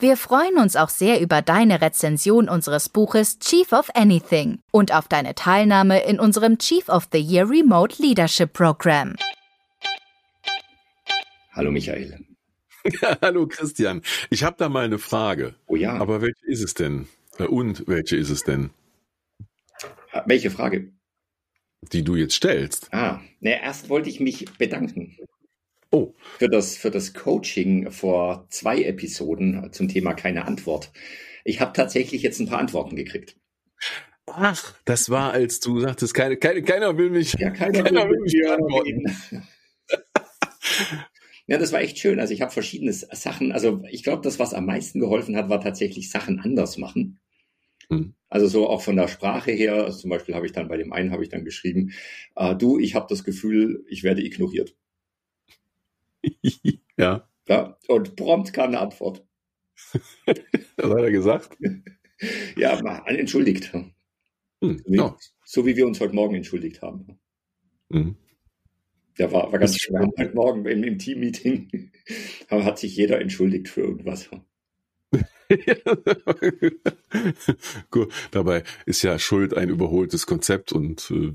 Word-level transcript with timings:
Wir 0.00 0.16
freuen 0.16 0.58
uns 0.58 0.76
auch 0.76 0.90
sehr 0.90 1.20
über 1.20 1.42
deine 1.42 1.80
Rezension 1.80 2.48
unseres 2.48 2.88
Buches 2.88 3.40
Chief 3.40 3.72
of 3.72 3.90
Anything 3.94 4.60
und 4.70 4.94
auf 4.94 5.08
deine 5.08 5.34
Teilnahme 5.34 6.04
in 6.04 6.20
unserem 6.20 6.58
Chief 6.58 6.88
of 6.88 7.08
the 7.10 7.18
Year 7.18 7.50
Remote 7.50 8.00
Leadership 8.00 8.52
Program. 8.52 9.16
Hallo 11.50 11.72
Michael. 11.72 12.24
Ja, 13.02 13.18
hallo 13.20 13.48
Christian. 13.48 14.02
Ich 14.30 14.44
habe 14.44 14.54
da 14.56 14.68
mal 14.68 14.84
eine 14.84 14.98
Frage. 14.98 15.56
Oh 15.66 15.74
ja. 15.74 15.94
Aber 15.98 16.22
welche 16.22 16.46
ist 16.46 16.62
es 16.62 16.74
denn? 16.74 17.08
Äh, 17.38 17.44
und 17.44 17.82
welche 17.88 18.16
ist 18.16 18.30
es 18.30 18.44
denn? 18.44 18.70
Welche 20.26 20.52
Frage? 20.52 20.92
Die 21.92 22.04
du 22.04 22.14
jetzt 22.14 22.34
stellst. 22.34 22.88
Ah, 22.94 23.20
na, 23.40 23.50
erst 23.50 23.88
wollte 23.88 24.08
ich 24.08 24.20
mich 24.20 24.46
bedanken. 24.58 25.16
Oh. 25.90 26.14
Für 26.38 26.48
das, 26.48 26.76
für 26.76 26.90
das 26.90 27.14
Coaching 27.14 27.90
vor 27.90 28.46
zwei 28.50 28.82
Episoden 28.82 29.72
zum 29.72 29.88
Thema 29.88 30.12
keine 30.14 30.44
Antwort. 30.44 30.92
Ich 31.44 31.60
habe 31.60 31.72
tatsächlich 31.72 32.22
jetzt 32.22 32.40
ein 32.40 32.48
paar 32.48 32.58
Antworten 32.58 32.94
gekriegt. 32.94 33.36
Ach, 34.26 34.74
das 34.84 35.08
war, 35.08 35.32
als 35.32 35.60
du 35.60 35.80
sagtest, 35.80 36.12
keine, 36.12 36.36
keine, 36.36 36.62
keiner 36.62 36.98
will 36.98 37.08
mich. 37.08 37.34
Ja, 37.34 37.50
keiner, 37.50 37.82
keiner 37.82 38.04
will, 38.04 38.18
will 38.18 38.20
mich 38.20 38.50
antworten. 38.50 39.16
ja, 41.46 41.56
das 41.56 41.72
war 41.72 41.80
echt 41.80 41.98
schön. 41.98 42.20
Also 42.20 42.34
ich 42.34 42.42
habe 42.42 42.52
verschiedene 42.52 42.92
Sachen. 42.92 43.52
Also 43.52 43.82
ich 43.90 44.02
glaube, 44.02 44.22
das, 44.22 44.38
was 44.38 44.52
am 44.52 44.66
meisten 44.66 45.00
geholfen 45.00 45.36
hat, 45.36 45.48
war 45.48 45.62
tatsächlich 45.62 46.10
Sachen 46.10 46.40
anders 46.40 46.76
machen. 46.76 47.20
Hm. 47.88 48.14
Also 48.28 48.46
so 48.46 48.68
auch 48.68 48.82
von 48.82 48.96
der 48.96 49.08
Sprache 49.08 49.52
her. 49.52 49.84
Also 49.84 50.00
zum 50.00 50.10
Beispiel 50.10 50.34
habe 50.34 50.44
ich 50.44 50.52
dann 50.52 50.68
bei 50.68 50.76
dem 50.76 50.92
einen 50.92 51.12
habe 51.12 51.22
ich 51.22 51.30
dann 51.30 51.46
geschrieben: 51.46 51.92
äh, 52.36 52.54
Du, 52.54 52.78
ich 52.78 52.94
habe 52.94 53.06
das 53.08 53.24
Gefühl, 53.24 53.84
ich 53.88 54.02
werde 54.02 54.22
ignoriert. 54.22 54.76
ja. 56.96 57.28
Ja, 57.46 57.78
und 57.88 58.16
prompt 58.16 58.52
kam 58.52 58.68
eine 58.68 58.80
Antwort. 58.80 59.26
Was 59.92 60.90
hat 60.90 60.98
er 60.98 61.10
gesagt? 61.10 61.56
Ja, 62.56 62.76
entschuldigt. 63.06 63.72
Hm, 63.72 63.92
so, 64.60 64.84
wie, 64.86 64.96
no. 64.96 65.16
so, 65.44 65.66
wie, 65.66 65.76
wir 65.76 65.86
uns 65.86 66.00
heute 66.00 66.16
Morgen 66.16 66.34
entschuldigt 66.34 66.82
haben. 66.82 67.20
Mhm. 67.90 68.16
Der 69.18 69.30
war, 69.30 69.52
war 69.52 69.60
ganz 69.60 69.78
schön. 69.78 70.12
Heute 70.18 70.34
Morgen 70.34 70.66
im, 70.66 70.82
im 70.82 70.98
Team-Meeting 70.98 71.92
hat 72.50 72.80
sich 72.80 72.96
jeder 72.96 73.20
entschuldigt 73.20 73.68
für 73.68 73.82
irgendwas. 73.82 74.28
Gut, 77.90 78.12
dabei 78.32 78.64
ist 78.84 79.02
ja 79.02 79.18
Schuld 79.18 79.54
ein 79.56 79.68
überholtes 79.68 80.26
Konzept 80.26 80.72
und 80.72 81.08
äh, 81.10 81.34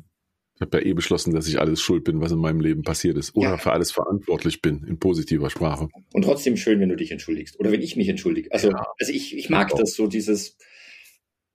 habe 0.64 0.80
ja 0.80 0.86
eh 0.86 0.94
beschlossen, 0.94 1.34
dass 1.34 1.48
ich 1.48 1.60
alles 1.60 1.82
schuld 1.82 2.04
bin, 2.04 2.20
was 2.22 2.32
in 2.32 2.40
meinem 2.40 2.60
Leben 2.60 2.82
passiert 2.82 3.18
ist. 3.18 3.36
Oder 3.36 3.52
ja. 3.52 3.58
für 3.58 3.72
alles 3.72 3.92
verantwortlich 3.92 4.62
bin, 4.62 4.84
in 4.84 4.98
positiver 5.00 5.50
Sprache. 5.50 5.90
Und 6.14 6.24
trotzdem 6.24 6.58
schön, 6.58 6.80
wenn 6.80 6.90
du 6.90 6.96
dich 6.96 7.12
entschuldigst. 7.12 7.60
Oder 7.60 7.72
wenn 7.72 7.82
ich 7.82 7.96
mich 7.96 8.10
entschuldige. 8.10 8.52
Also, 8.52 8.70
ja. 8.70 8.86
also 9.00 9.14
ich, 9.14 9.38
ich 9.38 9.50
mag 9.50 9.72
ja. 9.72 9.78
das 9.78 9.94
so, 9.94 10.08
dieses, 10.08 10.58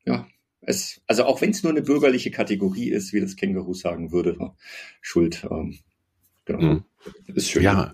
ja, 0.04 0.26
es, 0.60 1.00
also 1.06 1.24
auch 1.24 1.40
wenn 1.40 1.50
es 1.50 1.62
nur 1.62 1.72
eine 1.72 1.82
bürgerliche 1.82 2.30
Kategorie 2.30 2.90
ist, 2.90 3.12
wie 3.12 3.20
das 3.20 3.36
Känguru 3.36 3.74
sagen 3.74 4.12
würde, 4.12 4.36
Schuld, 5.00 5.46
ähm, 5.50 5.78
genau. 6.44 6.60
Mhm. 6.60 6.84
Ist 7.34 7.50
schön. 7.50 7.62
Ja. 7.62 7.92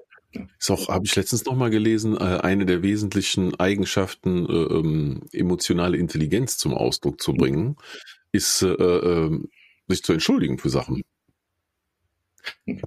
Ist 0.59 0.71
auch, 0.71 0.89
habe 0.89 1.07
ich 1.07 1.15
letztens 1.15 1.45
noch 1.45 1.55
mal 1.55 1.71
gelesen, 1.71 2.17
äh, 2.17 2.41
eine 2.43 2.67
der 2.67 2.83
wesentlichen 2.83 3.55
Eigenschaften, 3.61 4.47
äh, 4.47 4.53
ähm, 4.53 5.23
emotionale 5.33 5.97
Intelligenz 5.97 6.59
zum 6.59 6.75
Ausdruck 6.75 7.21
zu 7.21 7.35
bringen, 7.35 7.77
ist 8.33 8.63
äh, 8.63 8.73
äh, 8.73 9.39
sich 9.89 10.03
zu 10.03 10.13
entschuldigen 10.13 10.59
für 10.59 10.71
Sachen. 10.71 11.03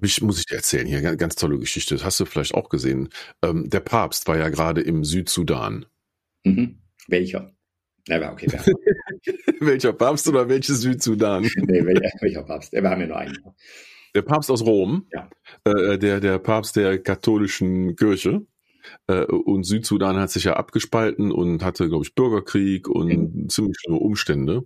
Ich, 0.02 0.22
muss 0.22 0.40
ich 0.40 0.46
dir 0.46 0.56
erzählen, 0.56 0.88
hier 0.88 1.02
ganz, 1.02 1.18
ganz 1.18 1.36
tolle 1.36 1.58
Geschichte. 1.58 1.96
Das 1.96 2.04
hast 2.04 2.20
du 2.20 2.26
vielleicht 2.26 2.54
auch 2.54 2.70
gesehen. 2.70 3.10
Ähm, 3.42 3.70
der 3.70 3.80
Papst 3.80 4.28
war 4.28 4.38
ja 4.38 4.50
gerade 4.50 4.82
im 4.82 5.04
Südsudan. 5.04 5.86
Mhm. 6.44 6.80
Welcher? 7.08 7.52
Na, 8.08 8.32
okay. 8.32 8.48
welcher 9.60 9.94
Papst 9.94 10.28
oder 10.28 10.48
welches 10.48 10.82
Südsudan? 10.82 11.44
nee, 11.56 11.86
welcher, 11.86 12.12
welcher 12.22 12.44
Papst? 12.44 12.72
Wir 12.72 12.84
haben 12.84 13.02
ja 13.02 13.08
nur 13.08 13.18
einen. 13.18 13.38
Der 14.16 14.22
Papst 14.22 14.50
aus 14.50 14.66
Rom, 14.66 15.08
ja. 15.12 15.30
äh, 15.66 15.98
der, 15.98 16.20
der 16.20 16.40
Papst 16.40 16.76
der 16.76 17.00
katholischen 17.00 17.96
Kirche. 17.96 18.46
Äh, 19.08 19.24
und 19.26 19.64
Südsudan 19.64 20.18
hat 20.18 20.30
sich 20.30 20.46
ja 20.46 20.54
abgespalten 20.54 21.32
und 21.32 21.64
hatte, 21.64 21.88
glaube 21.88 22.04
ich, 22.06 22.16
Bürgerkrieg 22.16 22.88
und 22.88 23.08
mhm. 23.08 23.50
ziemlich 23.50 23.78
schlimme 23.80 24.00
Umstände. 24.00 24.64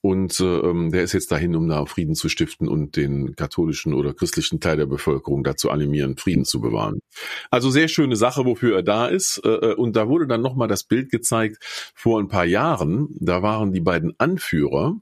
Und 0.00 0.38
äh, 0.40 0.44
ähm, 0.44 0.90
der 0.90 1.02
ist 1.02 1.12
jetzt 1.12 1.32
dahin, 1.32 1.56
um 1.56 1.68
da 1.68 1.84
Frieden 1.86 2.14
zu 2.14 2.28
stiften 2.28 2.68
und 2.68 2.96
den 2.96 3.36
katholischen 3.36 3.94
oder 3.94 4.14
christlichen 4.14 4.60
Teil 4.60 4.76
der 4.76 4.86
Bevölkerung 4.86 5.44
dazu 5.44 5.70
animieren, 5.70 6.16
Frieden 6.16 6.44
zu 6.44 6.60
bewahren. 6.60 7.00
Also 7.50 7.70
sehr 7.70 7.88
schöne 7.88 8.16
Sache, 8.16 8.44
wofür 8.44 8.76
er 8.76 8.82
da 8.82 9.06
ist. 9.06 9.40
Äh, 9.44 9.48
äh 9.48 9.74
und 9.74 9.96
da 9.96 10.08
wurde 10.08 10.26
dann 10.26 10.42
nochmal 10.42 10.68
das 10.68 10.84
Bild 10.84 11.10
gezeigt 11.10 11.58
vor 11.94 12.20
ein 12.20 12.28
paar 12.28 12.44
Jahren. 12.44 13.08
Da 13.20 13.42
waren 13.42 13.72
die 13.72 13.80
beiden 13.80 14.14
Anführer, 14.18 14.96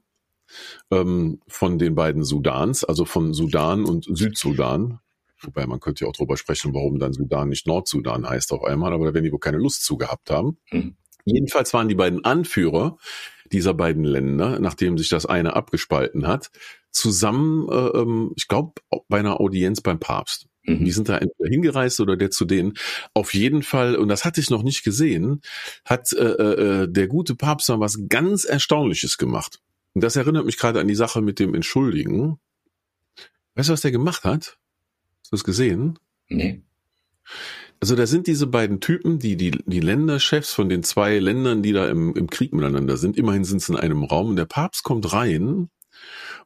ähm, 0.91 1.39
von 1.47 1.79
den 1.79 1.95
beiden 1.95 2.23
Sudans, 2.23 2.83
also 2.83 3.05
von 3.05 3.33
Sudan 3.33 3.85
und 3.85 4.05
Südsudan, 4.05 4.99
Wobei 5.45 5.65
man 5.65 5.79
könnte 5.79 6.05
ja 6.05 6.09
auch 6.09 6.15
drüber 6.15 6.37
sprechen, 6.37 6.73
warum 6.73 6.99
dann 6.99 7.13
Sudan 7.13 7.49
nicht 7.49 7.67
Nordsudan 7.67 8.27
heißt 8.27 8.51
auf 8.51 8.63
einmal, 8.63 8.93
aber 8.93 9.05
da 9.05 9.13
werden 9.13 9.25
die 9.25 9.31
wohl 9.31 9.39
keine 9.39 9.57
Lust 9.57 9.83
zu 9.83 9.97
gehabt 9.97 10.29
haben. 10.29 10.57
Mhm. 10.71 10.95
Jedenfalls 11.25 11.73
waren 11.73 11.87
die 11.87 11.95
beiden 11.95 12.25
Anführer 12.25 12.97
dieser 13.51 13.73
beiden 13.73 14.03
Länder, 14.03 14.59
nachdem 14.59 14.97
sich 14.97 15.09
das 15.09 15.25
eine 15.25 15.55
abgespalten 15.55 16.27
hat, 16.27 16.51
zusammen, 16.91 17.69
äh, 17.69 17.99
ähm, 17.99 18.33
ich 18.35 18.47
glaube, 18.47 18.73
bei 19.07 19.19
einer 19.19 19.39
Audienz 19.39 19.81
beim 19.81 19.99
Papst. 19.99 20.47
Mhm. 20.63 20.85
Die 20.85 20.91
sind 20.91 21.09
da 21.09 21.17
entweder 21.17 21.49
hingereist 21.49 21.99
oder 21.99 22.15
der 22.17 22.31
zu 22.31 22.45
denen. 22.45 22.73
Auf 23.13 23.33
jeden 23.33 23.63
Fall, 23.63 23.95
und 23.95 24.07
das 24.07 24.25
hatte 24.25 24.41
ich 24.41 24.49
noch 24.49 24.63
nicht 24.63 24.83
gesehen, 24.83 25.41
hat 25.85 26.13
äh, 26.13 26.23
äh, 26.23 26.87
der 26.89 27.07
gute 27.07 27.35
Papst 27.35 27.69
dann 27.69 27.79
was 27.79 27.99
ganz 28.09 28.45
Erstaunliches 28.45 29.17
gemacht. 29.17 29.59
Und 29.93 30.03
das 30.03 30.15
erinnert 30.15 30.45
mich 30.45 30.57
gerade 30.57 30.79
an 30.79 30.87
die 30.87 30.95
Sache 30.95 31.21
mit 31.21 31.39
dem 31.39 31.53
Entschuldigen. 31.53 32.39
Weißt 33.55 33.69
du, 33.69 33.73
was 33.73 33.81
der 33.81 33.91
gemacht 33.91 34.23
hat? 34.23 34.57
Du 35.33 35.35
es 35.35 35.43
gesehen? 35.43 35.99
Nee. 36.29 36.61
Also 37.79 37.95
da 37.95 38.07
sind 38.07 38.27
diese 38.27 38.47
beiden 38.47 38.79
Typen, 38.79 39.19
die, 39.19 39.35
die, 39.35 39.51
die 39.51 39.81
Länderchefs 39.81 40.53
von 40.53 40.69
den 40.69 40.83
zwei 40.83 41.19
Ländern, 41.19 41.61
die 41.61 41.73
da 41.73 41.89
im, 41.89 42.15
im 42.15 42.29
Krieg 42.29 42.53
miteinander 42.53 42.95
sind. 42.95 43.17
Immerhin 43.17 43.43
sind 43.43 43.61
sie 43.61 43.73
in 43.73 43.79
einem 43.79 44.03
Raum 44.03 44.29
und 44.29 44.35
der 44.37 44.45
Papst 44.45 44.83
kommt 44.83 45.11
rein 45.11 45.69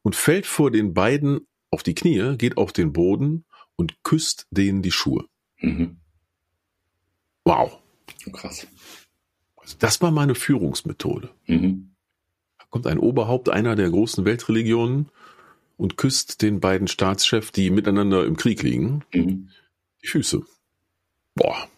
und 0.01 0.15
fällt 0.15 0.47
vor 0.47 0.71
den 0.71 0.95
beiden 0.95 1.45
auf 1.69 1.83
die 1.83 1.93
Knie, 1.93 2.37
geht 2.37 2.57
auf 2.57 2.73
den 2.73 2.93
Boden 2.93 3.45
und 3.75 4.03
küsst 4.03 4.47
denen 4.49 4.81
die 4.81 4.91
Schuhe. 4.91 5.25
Mhm. 5.59 5.97
Wow. 7.43 7.77
Krass. 8.31 8.65
Also 9.57 9.75
das 9.79 10.01
war 10.01 10.11
meine 10.11 10.33
Führungsmethode. 10.33 11.29
Mhm. 11.45 11.91
Da 12.57 12.65
kommt 12.69 12.87
ein 12.87 12.99
Oberhaupt 12.99 13.49
einer 13.49 13.75
der 13.75 13.89
großen 13.89 14.25
Weltreligionen 14.25 15.09
und 15.77 15.97
küsst 15.97 16.41
den 16.41 16.59
beiden 16.59 16.87
Staatschefs, 16.87 17.51
die 17.51 17.69
miteinander 17.69 18.25
im 18.25 18.35
Krieg 18.35 18.61
liegen, 18.63 19.03
mhm. 19.13 19.49
die 20.03 20.07
Füße. 20.07 20.41
Boah. 21.35 21.69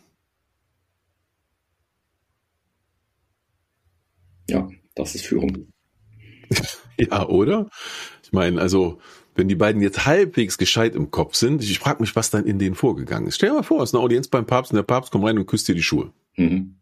Ja, 4.49 4.67
das 4.95 5.15
ist 5.15 5.25
Führung. 5.25 5.71
ja, 6.97 7.27
oder? 7.27 7.69
Ich 8.23 8.31
meine, 8.31 8.59
also, 8.59 8.99
wenn 9.35 9.47
die 9.47 9.55
beiden 9.55 9.81
jetzt 9.81 10.05
halbwegs 10.05 10.57
gescheit 10.57 10.95
im 10.95 11.11
Kopf 11.11 11.35
sind, 11.35 11.61
ich 11.61 11.77
frage 11.77 12.01
mich, 12.01 12.15
was 12.15 12.31
dann 12.31 12.45
in 12.45 12.57
denen 12.57 12.75
vorgegangen 12.75 13.27
ist. 13.27 13.35
Stell 13.35 13.49
dir 13.49 13.55
mal 13.55 13.63
vor, 13.63 13.83
es 13.83 13.89
ist 13.89 13.95
eine 13.95 14.03
Audienz 14.03 14.27
beim 14.27 14.45
Papst 14.45 14.71
und 14.71 14.77
der 14.77 14.83
Papst 14.83 15.11
kommt 15.11 15.25
rein 15.25 15.37
und 15.37 15.45
küsst 15.45 15.67
dir 15.67 15.75
die 15.75 15.83
Schuhe. 15.83 16.11
Mhm. 16.35 16.78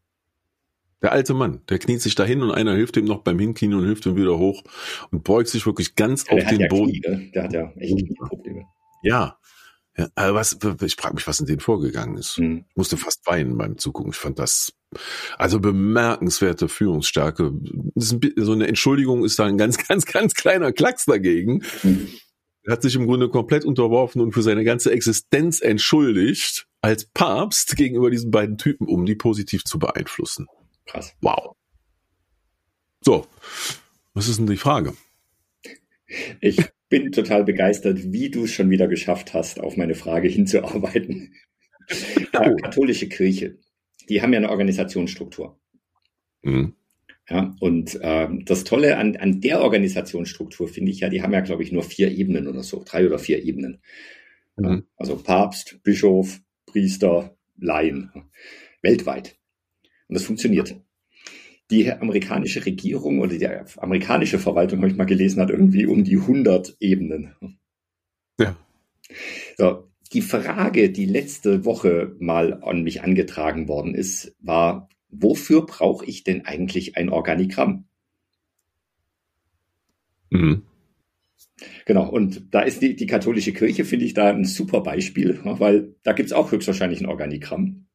Der 1.02 1.12
alte 1.12 1.34
Mann, 1.34 1.62
der 1.70 1.78
kniet 1.78 2.02
sich 2.02 2.16
dahin 2.16 2.42
und 2.42 2.52
einer 2.52 2.74
hilft 2.74 2.98
ihm 2.98 3.06
noch 3.06 3.24
beim 3.24 3.38
Hinknien 3.38 3.76
und 3.76 3.86
hilft 3.86 4.06
ihm 4.06 4.16
wieder 4.16 4.38
hoch 4.38 4.64
und 5.12 5.24
beugt 5.24 5.50
sich 5.50 5.66
wirklich 5.66 5.96
ganz 5.96 6.26
ja, 6.28 6.38
auf 6.38 6.46
den 6.46 6.62
ja 6.62 6.68
Boden. 6.68 6.92
Knie, 6.92 7.02
ne? 7.08 7.32
Der 7.34 7.44
hat 7.44 7.54
ja 7.54 7.72
echt 7.78 7.98
Knieprobleme. 7.98 8.66
Ja. 9.04 9.38
ja 9.96 10.08
aber 10.16 10.34
was, 10.34 10.58
ich 10.82 10.96
frage 10.96 11.16
mich, 11.16 11.28
was 11.28 11.40
in 11.40 11.46
denen 11.46 11.60
vorgegangen 11.60 12.18
ist. 12.18 12.40
Mhm. 12.40 12.66
Ich 12.70 12.76
musste 12.76 12.98
fast 12.98 13.28
weinen 13.28 13.58
beim 13.58 13.78
Zugucken. 13.78 14.12
Ich 14.12 14.18
fand 14.18 14.40
das 14.40 14.74
also 15.38 15.60
bemerkenswerte 15.60 16.68
Führungsstärke. 16.68 17.46
Ein, 17.46 17.92
so 18.36 18.52
eine 18.54 18.68
Entschuldigung 18.68 19.24
ist 19.24 19.38
da 19.38 19.46
ein 19.46 19.58
ganz, 19.58 19.78
ganz, 19.88 20.06
ganz 20.06 20.34
kleiner 20.34 20.72
Klacks 20.72 21.06
dagegen. 21.06 21.64
Mhm. 21.84 22.08
Er 22.64 22.74
hat 22.74 22.82
sich 22.82 22.96
im 22.96 23.06
Grunde 23.06 23.30
komplett 23.30 23.64
unterworfen 23.64 24.20
und 24.20 24.34
für 24.34 24.42
seine 24.42 24.66
ganze 24.66 24.92
Existenz 24.92 25.62
entschuldigt 25.62 26.68
als 26.82 27.06
Papst 27.06 27.78
gegenüber 27.78 28.10
diesen 28.10 28.30
beiden 28.30 28.58
Typen, 28.58 28.88
um 28.88 29.06
die 29.06 29.16
positiv 29.16 29.64
zu 29.64 29.80
beeinflussen. 29.80 30.48
Krass. 30.88 31.16
Wow. 31.22 31.56
So, 33.02 33.28
was 34.14 34.28
ist 34.28 34.40
denn 34.40 34.48
die 34.48 34.58
Frage? 34.58 34.94
Ich, 36.42 36.58
bin 36.90 37.12
total 37.12 37.44
begeistert, 37.44 38.12
wie 38.12 38.30
du 38.30 38.46
es 38.46 38.54
schon 38.54 38.70
wieder 38.70 38.88
geschafft 38.88 39.34
hast, 39.34 39.60
auf 39.60 39.78
meine 39.78 39.96
Frage 39.96 40.28
hinzuarbeiten. 40.28 41.34
Oh. 42.34 42.56
Katholische 42.62 43.08
Kirche, 43.08 43.58
die 44.10 44.22
haben 44.22 44.34
ja 44.34 44.40
eine 44.40 44.50
Organisationsstruktur. 44.50 45.60
Mhm. 46.42 46.74
Ja, 47.30 47.56
und 47.60 48.00
ähm, 48.02 48.46
das 48.46 48.64
Tolle 48.64 48.98
an, 48.98 49.18
an 49.18 49.42
der 49.42 49.62
Organisationsstruktur 49.62 50.70
finde 50.70 50.92
ich 50.92 51.02
ja, 51.02 51.10
die 51.10 51.22
haben 51.22 51.34
ja, 51.34 51.42
glaube 51.42 51.64
ich, 51.64 51.74
nur 51.74 51.84
vier 51.84 52.10
Ebenen 52.12 52.48
oder 52.48 52.64
so, 52.64 52.84
drei 52.86 53.06
oder 53.06 53.20
vier 53.20 53.44
Ebenen. 53.44 53.82
Mhm. 54.56 54.84
Also 54.96 55.18
Papst, 55.18 55.80
Bischof, 55.84 56.40
Priester, 56.66 57.36
Laien, 57.58 58.12
weltweit. 58.82 59.38
Und 60.08 60.16
das 60.16 60.24
funktioniert. 60.24 60.76
Die 61.70 61.92
amerikanische 61.92 62.66
Regierung 62.66 63.20
oder 63.20 63.38
die 63.38 63.48
amerikanische 63.78 64.40
Verwaltung, 64.40 64.80
habe 64.80 64.90
ich 64.90 64.98
mal 64.98 65.06
gelesen, 65.06 65.42
hat 65.42 65.50
irgendwie 65.50 65.86
um 65.86 66.04
die 66.04 66.18
100 66.18 66.78
Ebenen. 66.80 67.36
Ja. 68.40 68.56
So, 69.58 69.90
die 70.14 70.22
Frage, 70.22 70.90
die 70.92 71.06
letzte 71.06 71.66
Woche 71.66 72.16
mal 72.20 72.64
an 72.64 72.84
mich 72.84 73.02
angetragen 73.02 73.68
worden 73.68 73.96
ist, 73.96 74.36
war, 74.40 74.90
wofür 75.10 75.66
brauche 75.66 76.06
ich 76.06 76.24
denn 76.24 76.46
eigentlich 76.46 76.96
ein 76.96 77.10
Organigramm? 77.10 77.86
Mhm. 80.30 80.64
Genau, 81.86 82.10
und 82.10 82.54
da 82.54 82.62
ist 82.62 82.82
die, 82.82 82.96
die 82.96 83.08
katholische 83.08 83.54
Kirche, 83.54 83.84
finde 83.84 84.06
ich, 84.06 84.14
da 84.14 84.30
ein 84.30 84.46
super 84.46 84.82
Beispiel, 84.82 85.40
weil 85.44 85.96
da 86.04 86.14
gibt 86.14 86.28
es 86.28 86.34
auch 86.34 86.52
höchstwahrscheinlich 86.52 87.02
ein 87.02 87.08
Organigramm. 87.08 87.87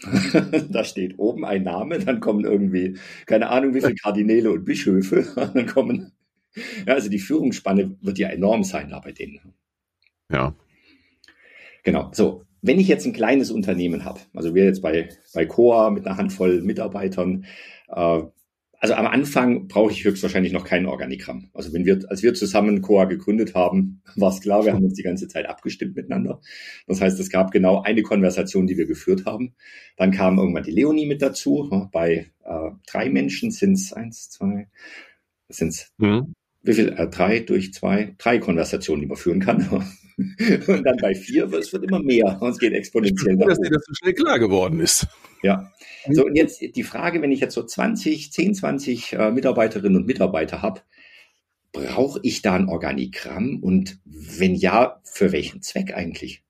da 0.70 0.84
steht 0.84 1.18
oben 1.18 1.44
ein 1.44 1.62
Name, 1.62 1.98
dann 1.98 2.20
kommen 2.20 2.44
irgendwie, 2.44 2.98
keine 3.26 3.48
Ahnung, 3.48 3.74
wie 3.74 3.80
viele 3.80 3.94
Kardinäle 3.94 4.50
und 4.50 4.64
Bischöfe, 4.64 5.24
dann 5.54 5.66
kommen, 5.66 6.12
ja, 6.86 6.94
also 6.94 7.08
die 7.08 7.18
Führungsspanne 7.18 7.96
wird 8.00 8.18
ja 8.18 8.28
enorm 8.28 8.64
sein 8.64 8.90
da 8.90 9.00
bei 9.00 9.12
denen. 9.12 9.54
Ja. 10.30 10.54
Genau, 11.84 12.10
so 12.12 12.44
wenn 12.62 12.78
ich 12.78 12.88
jetzt 12.88 13.04
ein 13.04 13.12
kleines 13.12 13.50
Unternehmen 13.50 14.04
habe, 14.04 14.20
also 14.34 14.54
wir 14.54 14.64
jetzt 14.64 14.82
bei, 14.82 15.08
bei 15.34 15.46
Coa 15.46 15.90
mit 15.90 16.06
einer 16.06 16.16
Handvoll 16.16 16.62
Mitarbeitern, 16.62 17.44
äh, 17.88 18.22
also 18.82 18.94
am 18.94 19.06
Anfang 19.06 19.68
brauche 19.68 19.92
ich 19.92 20.02
höchstwahrscheinlich 20.02 20.52
noch 20.52 20.64
kein 20.64 20.86
Organigramm. 20.86 21.50
Also 21.54 21.72
wenn 21.72 21.84
wir, 21.84 22.00
als 22.08 22.24
wir 22.24 22.34
zusammen 22.34 22.82
Coa 22.82 23.04
gegründet 23.04 23.54
haben, 23.54 24.02
war 24.16 24.32
es 24.32 24.40
klar, 24.40 24.64
wir 24.64 24.72
haben 24.72 24.82
uns 24.82 24.94
die 24.94 25.04
ganze 25.04 25.28
Zeit 25.28 25.46
abgestimmt 25.46 25.94
miteinander. 25.94 26.40
Das 26.88 27.00
heißt, 27.00 27.20
es 27.20 27.30
gab 27.30 27.52
genau 27.52 27.82
eine 27.82 28.02
Konversation, 28.02 28.66
die 28.66 28.76
wir 28.76 28.86
geführt 28.86 29.24
haben. 29.24 29.54
Dann 29.96 30.10
kam 30.10 30.36
irgendwann 30.36 30.64
die 30.64 30.72
Leonie 30.72 31.06
mit 31.06 31.22
dazu. 31.22 31.88
Bei 31.92 32.32
äh, 32.44 32.70
drei 32.88 33.08
Menschen 33.08 33.52
sind 33.52 33.74
es 33.74 33.92
eins, 33.92 34.30
zwei, 34.30 34.68
sind 35.48 35.68
es 35.68 35.92
mhm. 35.98 36.34
Wie 36.62 36.74
viel? 36.74 36.88
Äh, 36.90 37.08
drei 37.08 37.40
durch 37.40 37.72
zwei, 37.72 38.14
drei 38.18 38.38
Konversationen, 38.38 39.02
die 39.02 39.08
man 39.08 39.16
führen 39.16 39.40
kann. 39.40 39.66
Und 40.16 40.84
dann 40.84 40.96
bei 41.00 41.14
vier, 41.14 41.52
es 41.54 41.72
wird 41.72 41.84
immer 41.84 42.00
mehr. 42.00 42.38
Und 42.40 42.50
es 42.50 42.58
geht 42.58 42.72
exponentiell 42.72 43.36
nach 43.36 43.48
Dass 43.48 43.60
dir 43.60 43.70
das 43.70 43.84
so 43.86 43.94
schnell 43.94 44.14
klar 44.14 44.38
geworden 44.38 44.80
ist. 44.80 45.06
Ja. 45.42 45.72
So, 46.10 46.26
und 46.26 46.36
jetzt 46.36 46.60
die 46.60 46.82
Frage, 46.82 47.22
wenn 47.22 47.32
ich 47.32 47.40
jetzt 47.40 47.54
so 47.54 47.62
20, 47.62 48.32
10, 48.32 48.54
20 48.54 49.12
äh, 49.14 49.30
Mitarbeiterinnen 49.30 49.96
und 49.96 50.06
Mitarbeiter 50.06 50.62
habe, 50.62 50.82
brauche 51.72 52.20
ich 52.22 52.42
da 52.42 52.54
ein 52.54 52.68
Organigramm? 52.68 53.58
Und 53.60 53.98
wenn 54.04 54.54
ja, 54.54 55.00
für 55.04 55.32
welchen 55.32 55.62
Zweck 55.62 55.94
eigentlich? 55.94 56.42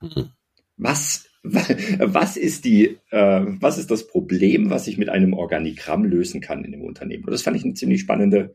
Mhm. 0.00 0.30
Was, 0.76 1.28
was 1.42 2.36
ist 2.36 2.64
die, 2.64 2.98
äh, 3.10 3.44
was 3.46 3.78
ist 3.78 3.90
das 3.90 4.06
Problem, 4.06 4.70
was 4.70 4.86
ich 4.86 4.98
mit 4.98 5.08
einem 5.08 5.32
Organigramm 5.32 6.04
lösen 6.04 6.40
kann 6.40 6.64
in 6.64 6.72
dem 6.72 6.82
Unternehmen? 6.82 7.24
Und 7.24 7.32
das 7.32 7.42
fand 7.42 7.56
ich 7.56 7.64
eine 7.64 7.74
ziemlich 7.74 8.00
spannende 8.00 8.54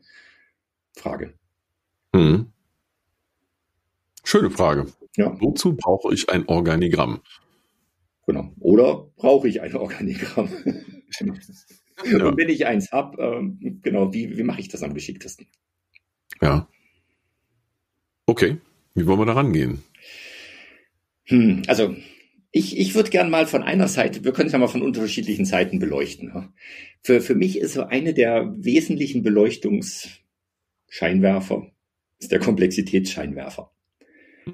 Frage. 0.96 1.34
Mhm. 2.12 2.52
Schöne 4.24 4.50
Frage. 4.50 4.86
Ja. 5.16 5.38
Wozu 5.40 5.76
brauche 5.76 6.12
ich 6.12 6.28
ein 6.30 6.48
Organigramm? 6.48 7.20
Genau. 8.26 8.52
Oder 8.58 9.10
brauche 9.16 9.48
ich 9.48 9.60
ein 9.60 9.74
Organigramm? 9.74 10.48
ja. 12.04 12.26
Und 12.26 12.36
wenn 12.36 12.48
ich 12.48 12.66
eins 12.66 12.90
habe, 12.90 13.22
ähm, 13.22 13.80
genau, 13.82 14.12
wie, 14.12 14.36
wie 14.36 14.42
mache 14.42 14.60
ich 14.60 14.68
das 14.68 14.82
am 14.82 14.94
geschicktesten? 14.94 15.46
Ja. 16.40 16.68
Okay. 18.26 18.58
Wie 18.94 19.06
wollen 19.06 19.20
wir 19.20 19.26
da 19.26 19.34
rangehen? 19.34 19.82
Hm, 21.24 21.62
also 21.66 21.94
ich, 22.50 22.78
ich 22.78 22.94
würde 22.94 23.10
gern 23.10 23.30
mal 23.30 23.46
von 23.46 23.62
einer 23.62 23.88
Seite, 23.88 24.24
wir 24.24 24.32
können 24.32 24.46
es 24.46 24.52
ja 24.52 24.58
mal 24.58 24.68
von 24.68 24.82
unterschiedlichen 24.82 25.44
Seiten 25.44 25.80
beleuchten. 25.80 26.52
Für, 27.02 27.20
für 27.20 27.34
mich 27.34 27.58
ist 27.58 27.74
so 27.74 27.82
eine 27.82 28.14
der 28.14 28.54
wesentlichen 28.56 29.22
Beleuchtungsscheinwerfer 30.94 31.70
ist 32.18 32.32
der 32.32 32.38
Komplexitätsscheinwerfer. 32.38 33.70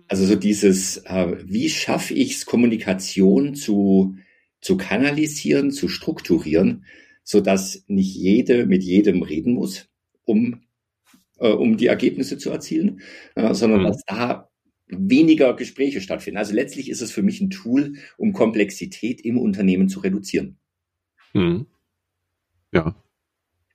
Also 0.09 0.25
so 0.25 0.37
dieses, 0.37 0.99
äh, 0.99 1.37
wie 1.45 1.69
schaffe 1.69 2.15
ich 2.15 2.37
es, 2.37 2.47
Kommunikation 2.47 3.55
zu, 3.55 4.17
zu 4.61 4.77
kanalisieren, 4.77 5.73
zu 5.73 5.89
strukturieren, 5.89 6.85
so 7.25 7.41
dass 7.41 7.85
nicht 7.89 8.15
jede 8.15 8.67
mit 8.67 8.83
jedem 8.83 9.23
reden 9.23 9.55
muss, 9.55 9.89
um, 10.25 10.63
äh, 11.39 11.49
um 11.49 11.77
die 11.77 11.87
Ergebnisse 11.87 12.39
zu 12.39 12.51
erzielen, 12.51 13.01
äh, 13.35 13.53
sondern 13.53 13.81
mhm. 13.81 13.87
dass 13.87 14.05
da 14.07 14.49
weniger 14.87 15.55
Gespräche 15.55 16.01
stattfinden. 16.01 16.39
Also 16.39 16.55
letztlich 16.55 16.89
ist 16.89 17.01
es 17.01 17.13
für 17.13 17.23
mich 17.23 17.41
ein 17.41 17.51
Tool, 17.51 17.95
um 18.17 18.33
Komplexität 18.33 19.21
im 19.21 19.39
Unternehmen 19.39 19.89
zu 19.89 20.01
reduzieren. 20.01 20.59
Mhm. 21.35 21.67
Ja. 22.73 22.95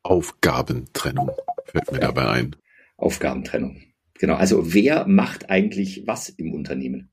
Aufgabentrennung 0.06 1.32
fällt 1.66 1.92
mir 1.92 2.00
dabei 2.00 2.30
ein. 2.30 2.56
Aufgabentrennung. 2.96 3.82
Genau, 4.14 4.36
also 4.36 4.74
wer 4.74 5.08
macht 5.08 5.50
eigentlich 5.50 6.06
was 6.06 6.30
im 6.30 6.54
Unternehmen? 6.54 7.10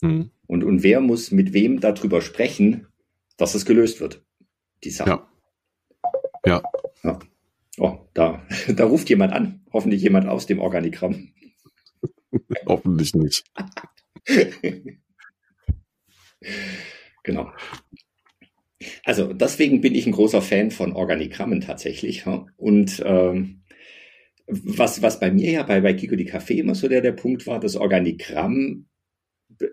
Mhm. 0.00 0.30
Und, 0.48 0.64
und 0.64 0.82
wer 0.82 1.00
muss 1.00 1.30
mit 1.30 1.52
wem 1.52 1.78
darüber 1.80 2.20
sprechen, 2.20 2.88
dass 3.36 3.54
es 3.54 3.64
gelöst 3.64 4.00
wird? 4.00 4.24
Die 4.82 4.90
Sache. 4.90 5.10
Ja. 5.10 5.28
ja. 6.44 6.62
ja. 7.04 7.18
Oh, 7.78 7.98
da, 8.14 8.42
da 8.68 8.84
ruft 8.84 9.08
jemand 9.08 9.32
an. 9.32 9.64
Hoffentlich 9.72 10.02
jemand 10.02 10.28
aus 10.28 10.46
dem 10.46 10.58
Organigramm. 10.58 11.32
Hoffentlich 12.66 13.14
nicht. 13.14 13.44
genau. 17.22 17.52
Also 19.08 19.32
deswegen 19.32 19.80
bin 19.80 19.94
ich 19.94 20.06
ein 20.06 20.12
großer 20.12 20.42
Fan 20.42 20.70
von 20.70 20.92
Organigrammen 20.92 21.62
tatsächlich. 21.62 22.26
Und 22.58 23.02
ähm, 23.06 23.62
was, 24.46 25.00
was 25.00 25.18
bei 25.18 25.30
mir 25.30 25.50
ja 25.50 25.62
bei, 25.62 25.80
bei 25.80 25.94
Kiko 25.94 26.14
die 26.14 26.30
Café 26.30 26.56
immer 26.56 26.74
so 26.74 26.88
der, 26.88 27.00
der 27.00 27.12
Punkt 27.12 27.46
war, 27.46 27.58
das 27.58 27.74
Organigramm 27.74 28.86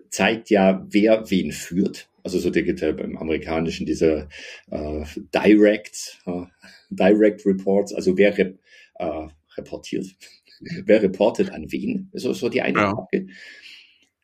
zeigt 0.08 0.48
ja, 0.48 0.86
wer 0.88 1.30
wen 1.30 1.52
führt. 1.52 2.08
Also 2.22 2.38
so, 2.38 2.50
gibt 2.50 2.80
ja 2.80 2.92
beim 2.92 3.18
Amerikanischen 3.18 3.84
diese 3.84 4.30
äh, 4.70 5.04
Direct, 5.34 6.18
äh, 6.24 6.46
Direct 6.88 7.44
Reports, 7.44 7.92
also 7.92 8.16
wer 8.16 8.38
rep, 8.38 8.58
äh, 8.94 9.26
reportiert, 9.58 10.06
wer 10.86 11.02
reportet 11.02 11.50
an 11.50 11.70
wen, 11.70 12.10
so, 12.14 12.32
so 12.32 12.48
die 12.48 12.62
eine 12.62 12.78
ja. 12.78 12.90
Frage. 12.90 13.26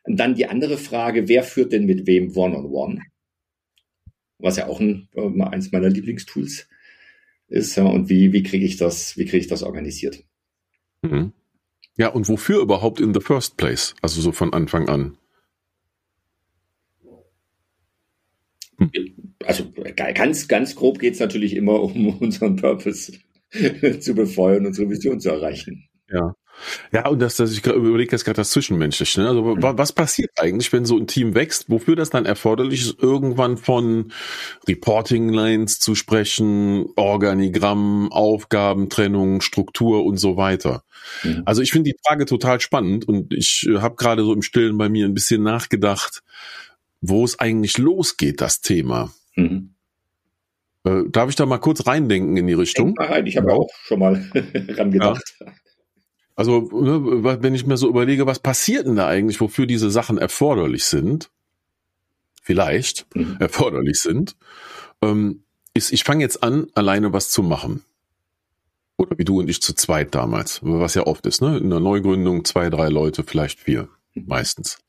Und 0.05 0.19
dann 0.19 0.33
die 0.33 0.47
andere 0.47 0.79
Frage, 0.79 1.27
wer 1.27 1.43
führt 1.43 1.71
denn 1.71 1.85
mit 1.85 2.07
wem 2.07 2.35
One-on-One? 2.35 2.95
-on 2.95 2.97
-one? 2.97 3.12
Was 4.43 4.57
ja 4.57 4.67
auch 4.67 4.81
ein, 4.81 5.07
äh, 5.15 5.41
eins 5.43 5.71
meiner 5.71 5.89
Lieblingstools 5.89 6.67
ist. 7.47 7.75
Ja, 7.77 7.85
und 7.85 8.09
wie, 8.09 8.33
wie 8.33 8.43
kriege 8.43 8.65
ich 8.65 8.75
das, 8.75 9.17
wie 9.17 9.23
kriege 9.23 9.37
ich 9.37 9.47
das 9.47 9.63
organisiert? 9.63 10.23
Mhm. 11.01 11.31
Ja, 11.95 12.09
und 12.09 12.27
wofür 12.27 12.59
überhaupt 12.59 12.99
in 12.99 13.13
the 13.13 13.21
first 13.21 13.55
place? 13.55 13.95
Also 14.01 14.19
so 14.19 14.33
von 14.33 14.51
Anfang 14.51 14.89
an. 14.89 15.17
Hm. 18.77 18.91
Also 19.45 19.71
ganz, 19.95 20.47
ganz 20.49 20.75
grob 20.75 20.99
geht 20.99 21.13
es 21.13 21.19
natürlich 21.21 21.55
immer 21.55 21.81
um 21.81 22.07
unseren 22.19 22.57
Purpose 22.57 23.13
zu 23.99 24.13
befeuern, 24.13 24.65
unsere 24.65 24.89
Vision 24.89 25.21
zu 25.21 25.29
erreichen. 25.29 25.87
Ja. 26.09 26.35
Ja, 26.91 27.07
und 27.07 27.19
das, 27.19 27.35
das 27.37 27.51
ich 27.51 27.65
überlege 27.65 28.11
jetzt 28.11 28.25
gerade 28.25 28.37
das 28.37 28.51
Zwischenmenschliche. 28.51 29.21
Ne? 29.21 29.27
Also 29.27 29.41
mhm. 29.41 29.61
was 29.61 29.91
passiert 29.91 30.31
eigentlich, 30.37 30.71
wenn 30.73 30.85
so 30.85 30.97
ein 30.97 31.07
Team 31.07 31.35
wächst? 31.35 31.69
Wofür 31.69 31.95
das 31.95 32.09
dann 32.09 32.25
erforderlich 32.25 32.81
ist, 32.81 33.01
irgendwann 33.01 33.57
von 33.57 34.11
Reporting 34.67 35.29
Lines 35.29 35.79
zu 35.79 35.95
sprechen, 35.95 36.85
Organigramm, 36.95 38.11
Aufgabentrennung, 38.11 39.41
Struktur 39.41 40.05
und 40.05 40.17
so 40.17 40.37
weiter. 40.37 40.83
Mhm. 41.23 41.43
Also 41.45 41.61
ich 41.61 41.71
finde 41.71 41.91
die 41.91 41.97
Frage 42.05 42.25
total 42.25 42.59
spannend 42.59 43.07
und 43.07 43.33
ich 43.33 43.67
äh, 43.69 43.79
habe 43.79 43.95
gerade 43.95 44.23
so 44.23 44.33
im 44.33 44.41
Stillen 44.41 44.77
bei 44.77 44.89
mir 44.89 45.05
ein 45.05 45.13
bisschen 45.13 45.43
nachgedacht, 45.43 46.23
wo 47.01 47.25
es 47.25 47.39
eigentlich 47.39 47.77
losgeht, 47.77 48.41
das 48.41 48.61
Thema. 48.61 49.11
Mhm. 49.35 49.73
Äh, 50.85 51.03
darf 51.09 51.29
ich 51.29 51.35
da 51.35 51.45
mal 51.45 51.59
kurz 51.59 51.87
reindenken 51.87 52.35
in 52.37 52.47
die 52.47 52.53
Richtung? 52.53 52.87
Denk 52.87 52.99
mal 52.99 53.07
rein, 53.07 53.25
ich 53.25 53.37
habe 53.37 53.49
ja. 53.49 53.55
auch 53.55 53.69
schon 53.83 53.99
mal 53.99 54.25
rangedacht. 54.69 55.35
Ja. 55.39 55.47
Also, 56.35 56.61
ne, 56.71 57.41
wenn 57.41 57.53
ich 57.53 57.65
mir 57.65 57.77
so 57.77 57.87
überlege, 57.87 58.25
was 58.25 58.39
passiert 58.39 58.87
denn 58.87 58.95
da 58.95 59.07
eigentlich, 59.07 59.39
wofür 59.39 59.67
diese 59.67 59.91
Sachen 59.91 60.17
erforderlich 60.17 60.85
sind, 60.85 61.29
vielleicht 62.41 63.05
mhm. 63.15 63.37
erforderlich 63.39 64.01
sind, 64.01 64.35
ähm, 65.01 65.43
ist, 65.73 65.91
ich 65.91 66.03
fange 66.03 66.23
jetzt 66.23 66.43
an, 66.43 66.67
alleine 66.73 67.13
was 67.13 67.29
zu 67.29 67.43
machen. 67.43 67.83
Oder 68.97 69.17
wie 69.17 69.25
du 69.25 69.39
und 69.39 69.49
ich 69.49 69.61
zu 69.61 69.73
zweit 69.73 70.13
damals, 70.13 70.59
was 70.63 70.93
ja 70.93 71.05
oft 71.07 71.25
ist, 71.25 71.41
ne? 71.41 71.57
In 71.57 71.69
der 71.69 71.79
Neugründung 71.79 72.45
zwei, 72.45 72.69
drei 72.69 72.89
Leute, 72.89 73.23
vielleicht 73.23 73.59
vier, 73.59 73.89
meistens. 74.13 74.79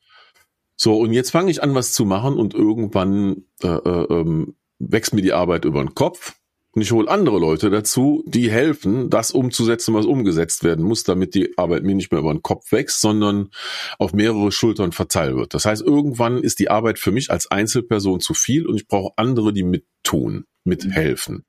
So, 0.75 0.97
und 0.97 1.13
jetzt 1.13 1.31
fange 1.31 1.49
ich 1.49 1.63
an, 1.63 1.73
was 1.73 1.93
zu 1.93 2.05
machen 2.05 2.37
und 2.37 2.53
irgendwann 2.53 3.45
äh, 3.63 3.67
äh, 3.67 4.05
ähm, 4.09 4.55
wächst 4.79 5.13
mir 5.13 5.21
die 5.21 5.33
Arbeit 5.33 5.65
über 5.65 5.83
den 5.83 5.95
Kopf. 5.95 6.34
Und 6.75 6.81
ich 6.81 6.91
hole 6.91 7.09
andere 7.09 7.39
Leute 7.39 7.69
dazu, 7.69 8.21
die 8.27 8.51
helfen, 8.51 9.09
das 9.09 9.31
umzusetzen, 9.31 9.93
was 9.93 10.05
umgesetzt 10.05 10.65
werden 10.65 10.83
muss, 10.83 11.05
damit 11.05 11.33
die 11.33 11.57
Arbeit 11.57 11.83
mir 11.83 11.95
nicht 11.95 12.11
mehr 12.11 12.19
über 12.19 12.33
den 12.33 12.43
Kopf 12.43 12.73
wächst, 12.73 12.99
sondern 12.99 13.49
auf 13.97 14.11
mehrere 14.11 14.51
Schultern 14.51 14.91
verteilt 14.91 15.37
wird. 15.37 15.53
Das 15.53 15.63
heißt, 15.63 15.81
irgendwann 15.81 16.43
ist 16.43 16.59
die 16.59 16.69
Arbeit 16.69 16.99
für 16.99 17.11
mich 17.11 17.31
als 17.31 17.49
Einzelperson 17.49 18.19
zu 18.19 18.33
viel 18.33 18.67
und 18.67 18.75
ich 18.75 18.87
brauche 18.87 19.13
andere, 19.15 19.53
die 19.53 19.63
mittun, 19.63 20.47
mithelfen. 20.65 21.45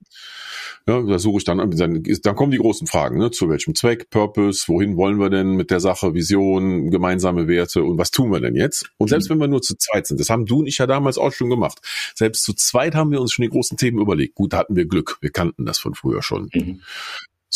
Ja, 0.87 1.02
da 1.02 1.18
suche 1.18 1.38
ich 1.38 1.44
dann, 1.44 1.58
dann, 1.70 2.02
dann 2.02 2.37
kommen 2.37 2.52
die 2.52 2.58
großen 2.58 2.87
Fragen, 2.87 3.18
ne? 3.18 3.30
zu 3.30 3.49
welchem 3.49 3.75
Zweck, 3.75 4.11
Purpose, 4.11 4.68
wohin 4.68 4.96
wollen 4.96 5.18
wir 5.18 5.30
denn 5.30 5.52
mit 5.56 5.70
der 5.70 5.80
Sache, 5.80 6.14
Vision, 6.14 6.90
gemeinsame 6.90 7.49
Werte 7.49 7.82
und 7.82 7.99
was 7.99 8.11
tun 8.11 8.30
wir 8.30 8.40
denn 8.40 8.54
jetzt? 8.54 8.90
Und 8.99 9.08
selbst 9.08 9.28
mhm. 9.28 9.35
wenn 9.35 9.40
wir 9.40 9.49
nur 9.49 9.62
zu 9.62 9.76
zweit 9.76 10.06
sind, 10.06 10.20
das 10.20 10.30
haben 10.30 10.46
du 10.46 10.61
und 10.61 10.66
ich 10.66 10.78
ja 10.78 10.87
damals 10.87 11.18
auch 11.18 11.32
schon 11.32 11.50
gemacht, 11.50 11.80
selbst 12.14 12.44
zu 12.44 12.54
zweit 12.54 12.94
haben 12.94 13.11
wir 13.11 13.20
uns 13.20 13.32
schon 13.32 13.42
die 13.42 13.50
großen 13.50 13.76
Themen 13.76 14.00
überlegt. 14.00 14.35
Gut, 14.35 14.52
da 14.52 14.58
hatten 14.58 14.76
wir 14.76 14.87
Glück, 14.87 15.18
wir 15.20 15.30
kannten 15.30 15.66
das 15.66 15.78
von 15.78 15.94
früher 15.94 16.23
schon. 16.23 16.50
Mhm. 16.52 16.80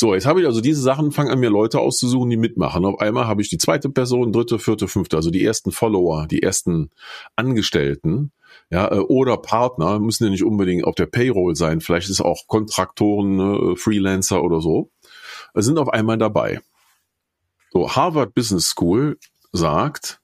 So, 0.00 0.14
jetzt 0.14 0.24
habe 0.24 0.40
ich 0.40 0.46
also 0.46 0.62
diese 0.62 0.80
Sachen, 0.80 1.12
fangen 1.12 1.30
an 1.30 1.40
mir 1.40 1.50
Leute 1.50 1.78
auszusuchen, 1.78 2.30
die 2.30 2.38
mitmachen. 2.38 2.86
Auf 2.86 3.00
einmal 3.00 3.26
habe 3.26 3.42
ich 3.42 3.50
die 3.50 3.58
zweite 3.58 3.90
Person, 3.90 4.32
dritte, 4.32 4.58
vierte, 4.58 4.88
fünfte, 4.88 5.18
also 5.18 5.30
die 5.30 5.44
ersten 5.44 5.72
Follower, 5.72 6.26
die 6.26 6.42
ersten 6.42 6.88
Angestellten, 7.36 8.32
ja, 8.70 8.90
äh, 8.90 9.00
oder 9.00 9.36
Partner, 9.36 9.98
müssen 9.98 10.24
ja 10.24 10.30
nicht 10.30 10.42
unbedingt 10.42 10.84
auf 10.84 10.94
der 10.94 11.04
Payroll 11.04 11.54
sein, 11.54 11.82
vielleicht 11.82 12.08
ist 12.08 12.22
auch 12.22 12.46
Kontraktoren, 12.46 13.36
ne, 13.36 13.76
Freelancer 13.76 14.42
oder 14.42 14.62
so, 14.62 14.90
sind 15.52 15.76
auf 15.76 15.90
einmal 15.90 16.16
dabei. 16.16 16.62
So, 17.70 17.94
Harvard 17.94 18.32
Business 18.32 18.68
School 18.68 19.18
sagt, 19.52 20.22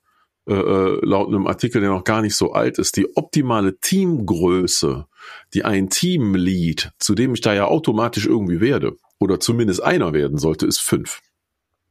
äh, 0.48 0.54
äh, 0.54 1.00
laut 1.04 1.28
einem 1.28 1.46
Artikel, 1.46 1.82
der 1.82 1.90
noch 1.90 2.04
gar 2.04 2.22
nicht 2.22 2.34
so 2.34 2.52
alt 2.52 2.78
ist, 2.78 2.96
die 2.96 3.14
optimale 3.14 3.78
Teamgröße, 3.78 5.06
die 5.52 5.64
ein 5.66 5.90
Teamlead, 5.90 6.92
zu 6.98 7.14
dem 7.14 7.34
ich 7.34 7.42
da 7.42 7.52
ja 7.52 7.66
automatisch 7.66 8.24
irgendwie 8.24 8.62
werde, 8.62 8.96
oder 9.18 9.40
zumindest 9.40 9.82
einer 9.82 10.12
werden 10.12 10.38
sollte, 10.38 10.66
ist 10.66 10.80
fünf. 10.80 11.20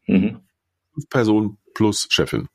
Mhm. 0.07 0.41
Fünf 0.93 1.09
Personen 1.09 1.57
plus 1.73 2.07
Chefin. 2.09 2.47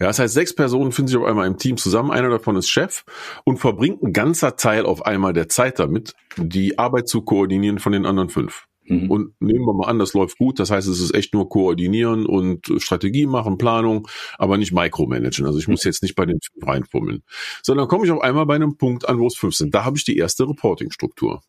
Ja, 0.00 0.08
das 0.08 0.18
heißt, 0.18 0.34
sechs 0.34 0.54
Personen 0.54 0.90
finden 0.90 1.08
sich 1.08 1.16
auf 1.16 1.24
einmal 1.24 1.46
im 1.46 1.56
Team 1.56 1.76
zusammen, 1.76 2.10
einer 2.10 2.28
davon 2.28 2.56
ist 2.56 2.68
Chef 2.68 3.04
und 3.44 3.58
verbringt 3.58 4.02
ein 4.02 4.12
ganzer 4.12 4.56
Teil 4.56 4.86
auf 4.86 5.06
einmal 5.06 5.32
der 5.32 5.48
Zeit 5.48 5.78
damit, 5.78 6.14
die 6.36 6.78
Arbeit 6.78 7.08
zu 7.08 7.22
koordinieren 7.22 7.78
von 7.78 7.92
den 7.92 8.04
anderen 8.04 8.28
fünf. 8.28 8.66
Mhm. 8.86 9.10
Und 9.10 9.40
nehmen 9.40 9.64
wir 9.64 9.72
mal 9.72 9.86
an, 9.86 9.98
das 9.98 10.12
läuft 10.12 10.36
gut. 10.38 10.58
Das 10.58 10.70
heißt, 10.70 10.88
es 10.88 11.00
ist 11.00 11.14
echt 11.14 11.32
nur 11.32 11.48
koordinieren 11.48 12.26
und 12.26 12.66
Strategie 12.78 13.26
machen, 13.26 13.56
Planung, 13.56 14.08
aber 14.36 14.58
nicht 14.58 14.72
micromanagen. 14.72 15.46
Also 15.46 15.58
ich 15.58 15.68
muss 15.68 15.84
jetzt 15.84 16.02
nicht 16.02 16.16
bei 16.16 16.26
den 16.26 16.38
fünf 16.40 16.66
reinfummeln. 16.66 17.22
Sondern 17.62 17.88
komme 17.88 18.04
ich 18.04 18.10
auf 18.10 18.20
einmal 18.20 18.46
bei 18.46 18.56
einem 18.56 18.76
Punkt 18.76 19.08
an, 19.08 19.20
wo 19.20 19.26
es 19.26 19.36
fünf 19.36 19.54
sind. 19.54 19.74
Da 19.74 19.84
habe 19.84 19.96
ich 19.96 20.04
die 20.04 20.16
erste 20.16 20.48
Reporting-Struktur. 20.48 21.42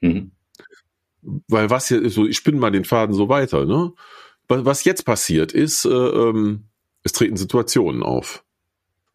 Mhm. 0.00 0.32
Weil 1.48 1.70
was 1.70 1.88
hier, 1.88 2.08
so, 2.10 2.26
ich 2.26 2.36
spinne 2.36 2.58
mal 2.58 2.70
den 2.70 2.84
Faden 2.84 3.14
so 3.14 3.28
weiter, 3.28 3.64
ne? 3.64 3.92
Was 4.48 4.84
jetzt 4.84 5.04
passiert 5.04 5.52
ist, 5.52 5.84
äh, 5.84 5.88
ähm, 5.90 6.64
es 7.02 7.12
treten 7.12 7.36
Situationen 7.36 8.02
auf. 8.02 8.44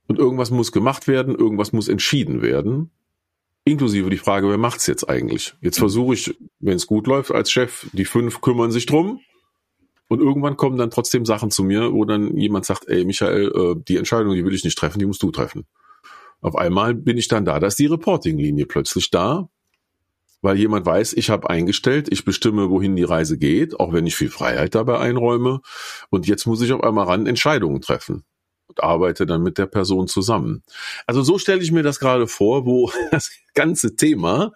Und 0.08 0.20
irgendwas 0.20 0.51
muss 0.51 0.74
gemacht 0.74 1.08
werden, 1.08 1.36
irgendwas 1.36 1.72
muss 1.72 1.88
entschieden 1.88 2.41
werden. 2.41 2.91
Inklusive 3.63 4.10
die 4.10 4.18
Frage, 4.18 4.50
wer 4.50 4.58
macht's 4.58 4.88
jetzt 4.88 5.08
eigentlich? 5.08 5.53
Jetzt 5.62 5.77
versuche 5.77 6.15
ich, 6.15 6.38
wenn 6.60 6.75
es 6.75 6.88
gut 6.88 7.08
läuft, 7.08 7.32
als 7.32 7.51
Chef, 7.51 7.88
die 7.94 8.06
fünf 8.06 8.41
kümmern 8.41 8.72
sich 8.72 8.88
drum. 8.88 9.22
Und 10.10 10.20
irgendwann 10.20 10.58
kommen 10.58 10.77
dann 10.77 10.89
trotzdem 10.89 11.25
Sachen 11.25 11.51
zu 11.51 11.63
mir, 11.63 11.94
wo 11.94 12.03
dann 12.03 12.36
jemand 12.36 12.65
sagt, 12.65 12.89
ey 12.89 13.06
Michael, 13.06 13.51
äh, 13.56 13.82
die 13.88 13.96
Entscheidung, 13.96 14.34
die 14.34 14.44
will 14.44 14.53
ich 14.53 14.65
nicht 14.65 14.77
treffen, 14.77 15.00
die 15.00 15.06
musst 15.06 15.24
du 15.24 15.32
treffen. 15.32 15.65
Auf 16.41 16.56
einmal 16.56 16.96
bin 16.96 17.18
ich 17.18 17.30
dann 17.30 17.46
da, 17.46 17.60
da 17.60 17.68
ist 17.68 17.80
die 17.80 17.86
Reporting-Linie 17.86 18.65
plötzlich 18.65 19.12
da, 19.12 19.48
weil 20.42 20.58
jemand 20.58 20.86
weiß, 20.86 21.14
ich 21.14 21.30
habe 21.30 21.50
eingestellt, 21.50 22.08
ich 22.12 22.26
bestimme, 22.26 22.70
wohin 22.70 22.96
die 22.96 23.04
Reise 23.04 23.38
geht, 23.38 23.80
auch 23.80 23.94
wenn 23.94 24.08
ich 24.08 24.16
viel 24.16 24.30
Freiheit 24.30 24.76
dabei 24.76 25.00
einräume. 25.00 25.62
Und 26.10 26.28
jetzt 26.28 26.46
muss 26.46 26.62
ich 26.62 26.74
auf 26.74 26.84
einmal 26.84 27.06
ran 27.06 27.28
Entscheidungen 27.28 27.82
treffen 27.82 28.24
und 28.68 28.84
arbeite 28.84 29.26
dann 29.26 29.44
mit 29.44 29.58
der 29.58 29.68
Person 29.68 30.08
zusammen. 30.08 30.64
Also 31.06 31.22
so 31.22 31.38
stelle 31.38 31.62
ich 31.62 31.72
mir 31.72 31.84
das 31.84 32.00
gerade 32.00 32.28
vor, 32.28 32.66
wo 32.66 32.92
das 33.12 33.32
ganze 33.54 33.96
Thema, 33.96 34.54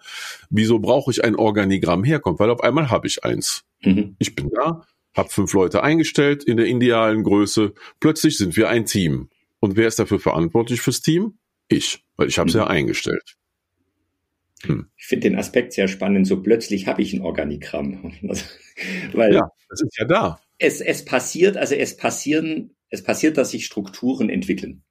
wieso 0.50 0.78
brauche 0.78 1.10
ich 1.10 1.22
ein 1.22 1.36
Organigramm 1.36 2.02
herkommt, 2.02 2.40
weil 2.40 2.50
auf 2.50 2.62
einmal 2.62 2.90
habe 2.90 3.06
ich 3.06 3.24
eins. 3.24 3.62
Mhm. 3.82 4.16
Ich 4.18 4.34
bin 4.34 4.50
da, 4.50 4.84
habe 5.14 5.28
fünf 5.28 5.52
Leute 5.52 5.82
eingestellt 5.82 6.44
in 6.44 6.56
der 6.56 6.66
idealen 6.66 7.22
Größe, 7.22 7.74
plötzlich 8.00 8.36
sind 8.38 8.56
wir 8.56 8.68
ein 8.68 8.86
Team. 8.86 9.28
Und 9.60 9.76
wer 9.76 9.88
ist 9.88 9.98
dafür 9.98 10.18
verantwortlich 10.18 10.80
fürs 10.80 11.00
Team? 11.00 11.38
Ich, 11.68 12.04
weil 12.16 12.28
ich 12.28 12.38
habe 12.38 12.48
es 12.48 12.54
mhm. 12.54 12.60
ja 12.60 12.66
eingestellt. 12.66 13.36
Hm. 14.68 14.86
Ich 14.96 15.06
finde 15.06 15.28
den 15.30 15.38
Aspekt 15.38 15.72
sehr 15.72 15.88
spannend. 15.88 16.26
So 16.26 16.42
plötzlich 16.42 16.86
habe 16.86 17.02
ich 17.02 17.12
ein 17.12 17.22
Organigramm. 17.22 18.12
Weil 19.12 19.34
ja, 19.34 19.50
das 19.68 19.82
ist 19.82 19.98
ja 19.98 20.04
da. 20.04 20.40
Es, 20.58 20.80
es 20.80 21.04
passiert, 21.04 21.56
also 21.56 21.74
es 21.74 21.96
passieren, 21.96 22.74
es 22.90 23.02
passiert, 23.02 23.36
dass 23.36 23.50
sich 23.50 23.66
Strukturen 23.66 24.30
entwickeln. 24.30 24.82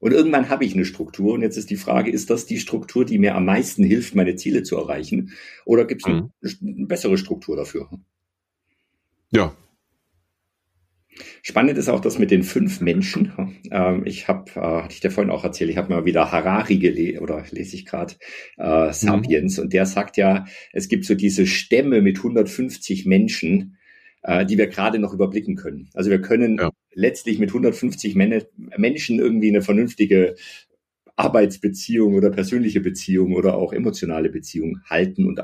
Und 0.00 0.12
irgendwann 0.12 0.48
habe 0.48 0.64
ich 0.64 0.74
eine 0.74 0.84
Struktur. 0.84 1.34
Und 1.34 1.42
jetzt 1.42 1.56
ist 1.56 1.70
die 1.70 1.76
Frage, 1.76 2.10
ist 2.10 2.30
das 2.30 2.46
die 2.46 2.58
Struktur, 2.58 3.04
die 3.04 3.18
mir 3.18 3.34
am 3.34 3.44
meisten 3.44 3.82
hilft, 3.82 4.14
meine 4.14 4.36
Ziele 4.36 4.62
zu 4.62 4.76
erreichen? 4.76 5.32
Oder 5.64 5.86
gibt 5.86 6.02
es 6.02 6.06
eine, 6.06 6.30
hm. 6.40 6.76
eine 6.76 6.86
bessere 6.86 7.18
Struktur 7.18 7.56
dafür? 7.56 7.88
Ja, 9.30 9.54
Spannend 11.42 11.78
ist 11.78 11.88
auch 11.88 12.00
das 12.00 12.18
mit 12.18 12.30
den 12.30 12.42
fünf 12.42 12.80
Menschen. 12.80 13.32
Ähm, 13.70 14.02
ich 14.04 14.28
habe, 14.28 14.50
äh, 14.54 14.60
hatte 14.60 14.94
ich 14.94 15.00
dir 15.00 15.10
vorhin 15.10 15.30
auch 15.30 15.44
erzählt, 15.44 15.70
ich 15.70 15.76
habe 15.76 15.92
mal 15.92 16.04
wieder 16.04 16.30
Harari 16.32 16.78
gelesen 16.78 17.20
oder 17.20 17.44
lese 17.50 17.76
ich 17.76 17.86
gerade 17.86 18.14
äh, 18.56 18.92
Sapiens 18.92 19.56
mhm. 19.56 19.64
und 19.64 19.72
der 19.72 19.86
sagt 19.86 20.16
ja, 20.16 20.46
es 20.72 20.88
gibt 20.88 21.04
so 21.04 21.14
diese 21.14 21.46
Stämme 21.46 22.02
mit 22.02 22.18
150 22.18 23.06
Menschen, 23.06 23.76
äh, 24.22 24.44
die 24.44 24.58
wir 24.58 24.66
gerade 24.66 24.98
noch 24.98 25.12
überblicken 25.12 25.56
können. 25.56 25.88
Also 25.94 26.10
wir 26.10 26.20
können 26.20 26.58
ja. 26.58 26.70
letztlich 26.92 27.38
mit 27.38 27.50
150 27.50 28.14
Men 28.14 28.42
Menschen 28.76 29.18
irgendwie 29.18 29.48
eine 29.48 29.62
vernünftige 29.62 30.34
Arbeitsbeziehung 31.16 32.14
oder 32.14 32.30
persönliche 32.30 32.80
Beziehung 32.80 33.34
oder 33.34 33.56
auch 33.56 33.72
emotionale 33.72 34.30
Beziehung 34.30 34.80
halten 34.88 35.26
und 35.26 35.40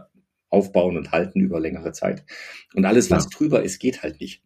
aufbauen 0.49 0.97
und 0.97 1.11
halten 1.11 1.41
über 1.41 1.59
längere 1.59 1.93
Zeit. 1.93 2.25
Und 2.75 2.85
alles, 2.85 3.11
was 3.11 3.25
ja. 3.25 3.31
drüber 3.37 3.63
ist, 3.63 3.81
geht 3.81 4.03
halt 4.03 4.21
nicht. 4.21 4.43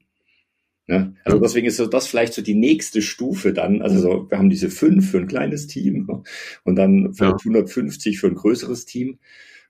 Ne? 0.89 1.15
Also 1.23 1.39
deswegen 1.39 1.67
ist 1.67 1.77
so 1.77 1.87
das 1.87 2.09
vielleicht 2.09 2.33
so 2.33 2.41
die 2.41 2.55
nächste 2.55 3.03
Stufe 3.03 3.53
dann. 3.53 3.83
Also 3.83 4.01
so, 4.01 4.31
wir 4.31 4.39
haben 4.39 4.49
diese 4.49 4.71
fünf 4.71 5.11
für 5.11 5.19
ein 5.19 5.29
kleines 5.29 5.67
Team 5.67 6.09
und 6.65 6.77
dann 6.77 7.13
ja. 7.19 7.37
150 7.37 8.19
für 8.19 8.27
ein 8.27 8.35
größeres 8.35 8.87
Team. 8.87 9.19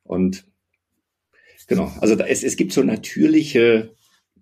Und 0.05 0.47
genau, 1.67 1.93
also 2.01 2.15
da, 2.15 2.25
es, 2.25 2.45
es 2.45 2.57
gibt 2.57 2.73
so 2.73 2.85
natürliche 2.85 3.95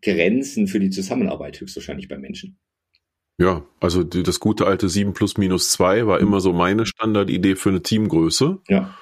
Grenzen 0.02 0.68
für 0.68 0.78
die 0.78 0.90
Zusammenarbeit 0.90 1.60
höchstwahrscheinlich 1.60 2.08
bei 2.08 2.18
Menschen. 2.18 2.58
Ja, 3.38 3.66
also 3.80 4.04
die, 4.04 4.22
das 4.22 4.38
gute 4.38 4.66
alte 4.66 4.90
7 4.90 5.14
plus 5.14 5.38
minus 5.38 5.70
2 5.72 6.06
war 6.06 6.20
immer 6.20 6.40
so 6.40 6.52
meine 6.52 6.84
Standardidee 6.84 7.56
für 7.56 7.70
eine 7.70 7.82
Teamgröße. 7.82 8.58
Ja. 8.68 8.94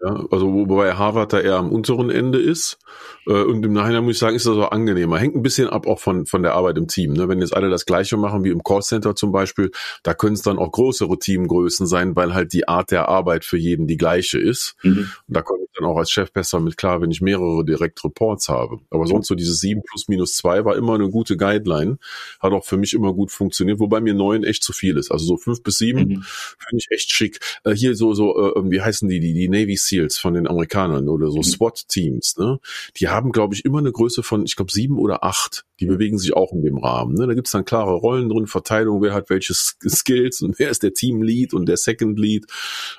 Ja, 0.00 0.26
also 0.30 0.52
wobei 0.52 0.94
Harvard 0.94 1.32
da 1.32 1.40
eher 1.40 1.56
am 1.56 1.72
unteren 1.72 2.10
Ende 2.10 2.38
ist. 2.38 2.78
Äh, 3.26 3.42
und 3.42 3.64
im 3.64 3.72
Nachhinein 3.72 4.04
muss 4.04 4.14
ich 4.14 4.18
sagen, 4.18 4.36
ist 4.36 4.46
das 4.46 4.56
auch 4.56 4.70
angenehmer. 4.70 5.18
Hängt 5.18 5.34
ein 5.34 5.42
bisschen 5.42 5.68
ab 5.68 5.88
auch 5.88 5.98
von, 5.98 6.26
von 6.26 6.42
der 6.44 6.54
Arbeit 6.54 6.78
im 6.78 6.86
Team. 6.86 7.14
Ne? 7.14 7.28
Wenn 7.28 7.40
jetzt 7.40 7.54
alle 7.54 7.68
das 7.68 7.84
Gleiche 7.84 8.16
machen 8.16 8.44
wie 8.44 8.50
im 8.50 8.62
Callcenter 8.62 9.16
zum 9.16 9.32
Beispiel, 9.32 9.72
da 10.04 10.14
können 10.14 10.34
es 10.34 10.42
dann 10.42 10.58
auch 10.58 10.70
größere 10.70 11.18
Teamgrößen 11.18 11.86
sein, 11.86 12.14
weil 12.14 12.32
halt 12.32 12.52
die 12.52 12.68
Art 12.68 12.92
der 12.92 13.08
Arbeit 13.08 13.44
für 13.44 13.58
jeden 13.58 13.88
die 13.88 13.96
gleiche 13.96 14.38
ist. 14.38 14.76
Mhm. 14.84 15.10
Und 15.26 15.36
da 15.36 15.42
komme 15.42 15.64
ich 15.64 15.70
dann 15.76 15.88
auch 15.88 15.96
als 15.96 16.12
Chef 16.12 16.32
besser 16.32 16.60
mit 16.60 16.76
klar, 16.76 17.00
wenn 17.00 17.10
ich 17.10 17.20
mehrere 17.20 17.64
Direct 17.64 18.04
Reports 18.04 18.48
habe. 18.48 18.78
Aber 18.90 19.06
sonst 19.06 19.26
so 19.26 19.34
dieses 19.34 19.58
7 19.58 19.82
plus 19.82 20.06
minus 20.06 20.36
2 20.36 20.64
war 20.64 20.76
immer 20.76 20.94
eine 20.94 21.10
gute 21.10 21.36
Guideline. 21.36 21.98
Hat 22.38 22.52
auch 22.52 22.64
für 22.64 22.76
mich 22.76 22.94
immer 22.94 23.12
gut 23.12 23.32
funktioniert, 23.32 23.80
wobei 23.80 24.00
mir 24.00 24.14
9 24.14 24.44
echt 24.44 24.62
zu 24.62 24.72
viel 24.72 24.96
ist. 24.96 25.10
Also 25.10 25.26
so 25.26 25.36
5 25.36 25.64
bis 25.64 25.78
7 25.78 25.98
mhm. 25.98 26.22
finde 26.22 26.76
ich 26.76 26.86
echt 26.90 27.12
schick. 27.12 27.40
Äh, 27.64 27.72
hier 27.72 27.96
so, 27.96 28.14
so, 28.14 28.54
äh, 28.54 28.70
wie 28.70 28.80
heißen 28.80 29.08
die, 29.08 29.18
die, 29.18 29.34
die 29.34 29.48
Navy 29.48 29.76
SEALs 29.88 30.18
von 30.18 30.34
den 30.34 30.46
Amerikanern 30.46 31.08
oder 31.08 31.30
so 31.30 31.38
mhm. 31.38 31.44
SWAT-Teams, 31.44 32.36
ne? 32.38 32.58
Die 32.96 33.08
haben, 33.08 33.32
glaube 33.32 33.54
ich, 33.54 33.64
immer 33.64 33.78
eine 33.78 33.92
Größe 33.92 34.22
von, 34.22 34.44
ich 34.44 34.56
glaube, 34.56 34.72
sieben 34.72 34.98
oder 34.98 35.24
acht. 35.24 35.64
Die 35.80 35.86
mhm. 35.86 35.90
bewegen 35.90 36.18
sich 36.18 36.34
auch 36.34 36.52
in 36.52 36.62
dem 36.62 36.78
Rahmen. 36.78 37.14
Ne? 37.14 37.26
Da 37.26 37.34
gibt's 37.34 37.50
dann 37.50 37.64
klare 37.64 37.94
Rollen 37.94 38.28
drin, 38.28 38.46
Verteilung, 38.46 39.02
wer 39.02 39.14
hat 39.14 39.30
welche 39.30 39.54
Skills 39.54 40.42
und 40.42 40.58
wer 40.58 40.70
ist 40.70 40.82
der 40.82 40.94
Team-Lead 40.94 41.54
und 41.54 41.66
der 41.66 41.76
Second-Lead 41.76 42.46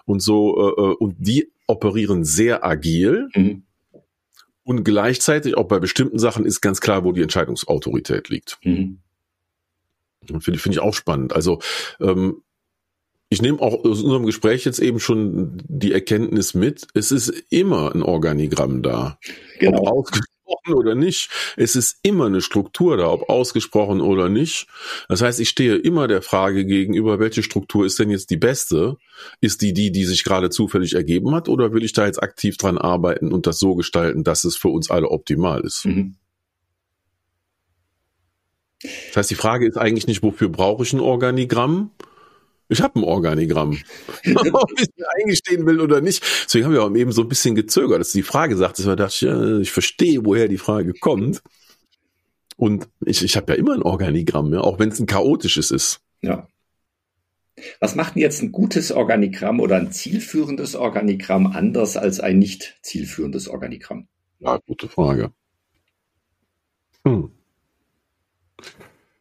und 0.06 0.22
so. 0.22 0.58
Äh, 0.58 0.82
äh, 0.82 0.96
und 0.96 1.16
die 1.20 1.52
operieren 1.68 2.24
sehr 2.24 2.66
agil. 2.66 3.30
Mhm. 3.36 3.64
Und 4.64 4.84
gleichzeitig 4.84 5.58
auch 5.58 5.68
bei 5.68 5.80
bestimmten 5.80 6.20
Sachen 6.20 6.46
ist 6.46 6.62
ganz 6.62 6.80
klar, 6.80 7.04
wo 7.04 7.12
die 7.12 7.24
Entscheidungsautorität 7.24 8.30
liegt. 8.30 8.60
Mhm. 8.64 9.00
Finde 10.26 10.60
find 10.60 10.76
ich 10.76 10.80
auch 10.80 10.94
spannend. 10.94 11.34
Also 11.34 11.60
ähm, 12.00 12.44
ich 13.30 13.42
nehme 13.42 13.62
auch 13.62 13.86
aus 13.86 14.02
unserem 14.02 14.26
Gespräch 14.26 14.66
jetzt 14.66 14.80
eben 14.80 15.00
schon 15.00 15.62
die 15.68 15.92
Erkenntnis 15.92 16.56
mit, 16.56 16.88
es 16.96 17.12
ist 17.12 17.30
immer 17.50 17.94
ein 17.94 18.02
Organigramm 18.02 18.82
da. 18.82 19.20
Genau. 19.60 19.82
Ob, 19.82 19.88
ausgesprochen 19.88 20.74
oder 20.74 20.96
nicht. 20.96 21.30
Es 21.56 21.76
ist 21.76 22.00
immer 22.02 22.26
eine 22.26 22.42
Struktur 22.42 22.98
da, 22.98 23.12
ob 23.12 23.30
ausgesprochen 23.30 24.02
oder 24.02 24.30
nicht. 24.30 24.66
Das 25.08 25.22
heißt, 25.22 25.40
ich 25.40 25.50
stehe 25.50 25.76
immer 25.76 26.08
der 26.08 26.24
Frage 26.24 26.66
gegenüber, 26.66 27.20
welche 27.20 27.44
Struktur 27.44 27.86
ist 27.86 28.00
denn 28.00 28.10
jetzt 28.10 28.32
die 28.32 28.38
beste? 28.38 28.98
Ist 29.42 29.62
die 29.62 29.74
die, 29.74 29.92
die 29.92 30.06
sich 30.06 30.24
gerade 30.24 30.50
zufällig 30.50 30.96
ergeben 30.96 31.36
hat, 31.36 31.50
oder 31.50 31.72
will 31.72 31.84
ich 31.84 31.94
da 31.94 32.08
jetzt 32.08 32.24
aktiv 32.24 32.58
dran 32.58 32.80
arbeiten 32.80 33.32
und 33.32 33.46
das 33.46 33.60
so 33.60 33.76
gestalten, 33.76 34.24
dass 34.24 34.44
es 34.44 34.58
für 34.58 34.70
uns 34.70 34.90
alle 34.90 35.10
optimal 35.10 35.62
ist? 35.62 35.86
Mhm. 35.86 36.16
Das 38.82 39.18
heißt, 39.18 39.30
die 39.30 39.36
Frage 39.36 39.68
ist 39.68 39.78
eigentlich 39.78 40.08
nicht, 40.08 40.24
wofür 40.24 40.50
brauche 40.50 40.84
ich 40.84 40.94
ein 40.94 41.00
Organigramm? 41.00 41.92
Ich 42.70 42.82
habe 42.82 43.00
ein 43.00 43.04
Organigramm. 43.04 43.72
Ob 44.54 44.72
ich 44.80 44.88
eingestehen 45.20 45.66
will 45.66 45.82
oder 45.82 46.02
nicht. 46.02 46.24
Deswegen 46.46 46.66
haben 46.66 46.74
wir 46.74 46.84
auch 46.84 46.96
eben 46.96 47.12
so 47.12 47.24
ein 47.24 47.28
bisschen 47.30 47.56
gezögert, 47.56 48.00
dass 48.00 48.12
du 48.12 48.20
die 48.20 48.24
Frage 48.24 48.56
sagtest, 48.56 48.88
weil 48.88 48.94
ich 48.94 49.00
dachte, 49.00 49.26
ja, 49.26 49.58
ich 49.58 49.72
verstehe, 49.72 50.24
woher 50.24 50.48
die 50.48 50.58
Frage 50.58 50.94
kommt. 50.94 51.42
Und 52.56 52.88
ich, 53.06 53.24
ich 53.24 53.36
habe 53.36 53.54
ja 53.54 53.58
immer 53.58 53.74
ein 53.74 53.82
Organigramm, 53.82 54.54
ja, 54.54 54.62
auch 54.62 54.80
wenn 54.80 54.90
es 54.90 55.00
ein 55.00 55.08
chaotisches 55.08 55.72
ist. 55.72 56.02
Ja. 56.22 56.48
Was 57.80 57.96
macht 57.96 58.16
denn 58.16 58.22
jetzt 58.22 58.42
ein 58.42 58.52
gutes 58.52 58.92
Organigramm 58.92 59.60
oder 59.60 59.78
ein 59.78 59.92
zielführendes 59.92 60.76
Organigramm 60.76 61.48
anders 61.48 61.98
als 61.98 62.20
ein 62.20 62.40
nicht 62.40 62.78
zielführendes 62.82 63.48
Organigramm? 63.48 64.08
Ja, 64.40 64.58
gute 64.66 64.88
Frage. 64.88 65.32
Hm. 67.06 67.32